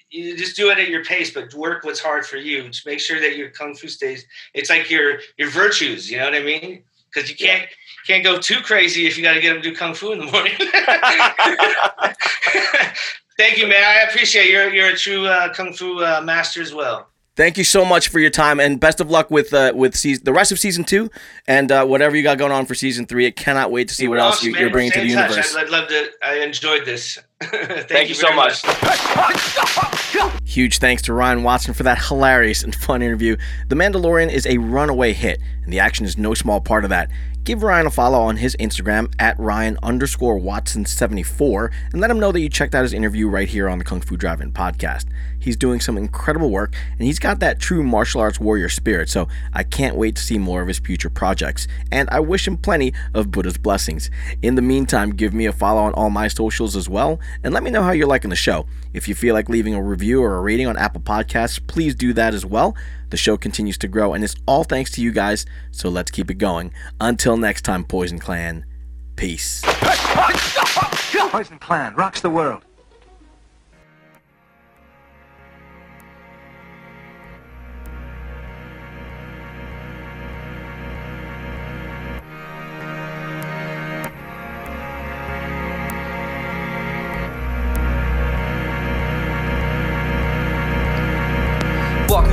[0.10, 2.64] you just do it at your pace, but work what's hard for you.
[2.70, 4.26] Just make sure that your kung fu stays.
[4.54, 6.10] It's like your your virtues.
[6.10, 6.84] You know what I mean?
[7.18, 7.68] Because you can't
[8.06, 10.20] can't go too crazy if you got to get them to do kung fu in
[10.20, 10.54] the morning.
[13.38, 13.84] Thank you, man.
[13.84, 17.08] I appreciate you're you're a true uh, kung fu uh, master as well.
[17.36, 20.24] Thank you so much for your time and best of luck with uh, with season,
[20.26, 21.10] the rest of season two
[21.48, 23.26] and uh, whatever you got going on for season three.
[23.26, 25.30] I cannot wait to see what else you, you're bringing to the touch.
[25.30, 25.56] universe.
[25.56, 26.12] I'd, I'd love to.
[26.24, 27.18] I enjoyed this.
[27.40, 28.64] Thank, Thank you so very much.
[30.44, 33.38] Huge thanks to Ryan Watson for that hilarious and fun interview.
[33.68, 37.12] The Mandalorian is a runaway hit, and the action is no small part of that.
[37.48, 42.34] Give Ryan a follow on his Instagram at Ryan underscore Watson74 and let him know
[42.34, 45.06] that you checked out his interview right here on the Kung Fu Drive In podcast.
[45.40, 49.30] He's doing some incredible work and he's got that true martial arts warrior spirit, so
[49.54, 51.70] I can't wait to see more of his future projects.
[51.90, 54.12] And I wish him plenty of Buddha's blessings.
[54.42, 57.64] In the meantime, give me a follow on all my socials as well and let
[57.64, 58.66] me know how you're liking the show.
[58.92, 62.12] If you feel like leaving a review or a rating on Apple Podcasts, please do
[62.12, 62.76] that as well.
[63.10, 66.30] The show continues to grow, and it's all thanks to you guys, so let's keep
[66.30, 66.74] it going.
[67.00, 68.66] Until next time, Poison Clan,
[69.16, 69.62] peace.
[71.30, 72.67] Poison Clan rocks the world.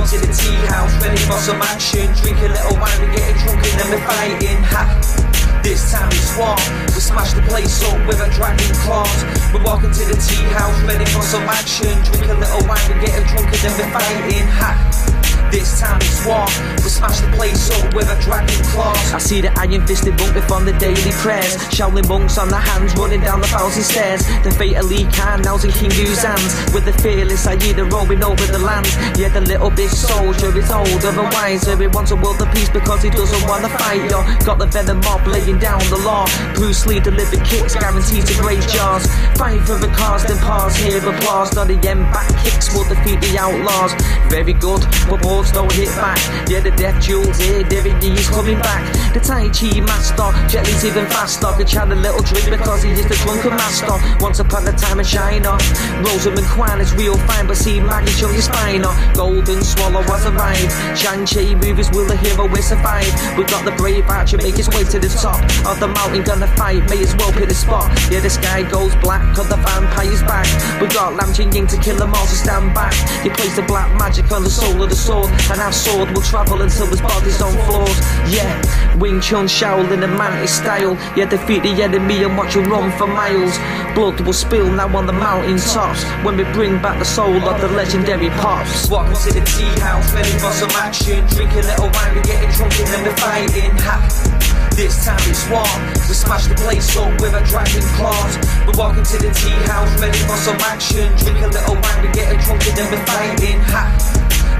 [0.05, 2.05] Walking to the tea house, ready for some action.
[2.21, 4.61] Drink a little wine, we getting drunk and then we're fighting.
[4.69, 5.61] Ha!
[5.63, 6.53] This time it's war.
[6.93, 9.25] We smash the place up with a dragon claws.
[9.51, 11.97] We're walking to the tea house, ready for some action.
[12.05, 14.45] Drink a little wine, we're getting drunk and then we're fighting.
[14.61, 15.14] Ha!
[15.51, 16.45] This time it's war.
[16.83, 19.13] We smash the place up with a dragon claws.
[19.13, 21.55] I see the iron fisted monk from the daily prayers.
[21.71, 24.25] Shaolin monks on their hands running down the thousand stairs.
[24.43, 26.73] The fate of Lee Khan now's in King Hu's hands.
[26.73, 28.87] With the fearless Aida rolling over the land.
[29.17, 31.77] Yeah, the little big soldier is older and wiser.
[31.77, 34.09] He wants a world of peace because he doesn't want to fight.
[34.09, 36.25] Yo, got the venom mob laying down the law.
[36.55, 39.05] Bruce Lee delivered kicks guaranteed to break jaws.
[39.37, 40.75] Fight for the cause, then pause.
[40.75, 41.55] Hear applause.
[41.55, 43.93] Not the end back kicks will defeat the outlaws.
[44.29, 46.19] Very good, but swords don't hit back.
[46.47, 48.83] Yeah, the death jewels here, David D's coming back.
[49.13, 51.47] The Tai Chi master, Jet Li's even faster.
[51.57, 53.95] Could a little drink because he is the drunken master.
[54.23, 55.57] Once upon a time in China,
[56.03, 58.83] Rosamund Kwan is real fine, but see Maggie show your spine.
[59.13, 60.71] Golden Swallow has arrived.
[60.97, 63.11] Shang-Chi movies will the hero will survive.
[63.37, 66.47] We got the brave archer make his way to the top of the mountain, gonna
[66.55, 66.87] fight.
[66.89, 67.91] May as well pick the spot.
[68.11, 70.47] Yeah, the sky goes black, cause the vampire's back.
[70.79, 72.93] We got Lam Ching Ying to kill them all, so stand back.
[73.23, 76.21] He plays the black magic on the soul of the sword, and our sword will
[76.21, 77.99] travel until his body's on floors.
[78.31, 78.49] Yeah,
[78.97, 80.97] Wing Chun Shaolin and Mantis style.
[81.15, 83.57] Yeah, defeat the enemy and watch him run for miles.
[83.95, 87.61] Blood will spill now on the mountain tops when we bring back the soul of
[87.61, 88.89] the legendary pops.
[88.89, 91.25] Welcome to the tea house, ready for some action.
[91.27, 93.71] Drink a little wine, we getting drunk and then we're fighting.
[93.87, 94.35] Ha.
[94.75, 95.63] This time it's war.
[96.07, 98.35] We smash the place up with a dragon claws.
[98.67, 101.07] We're walking to the tea house, ready for some action.
[101.15, 103.59] Drink a little wine, we getting drunk and then we're fighting.
[103.71, 104.44] Ha.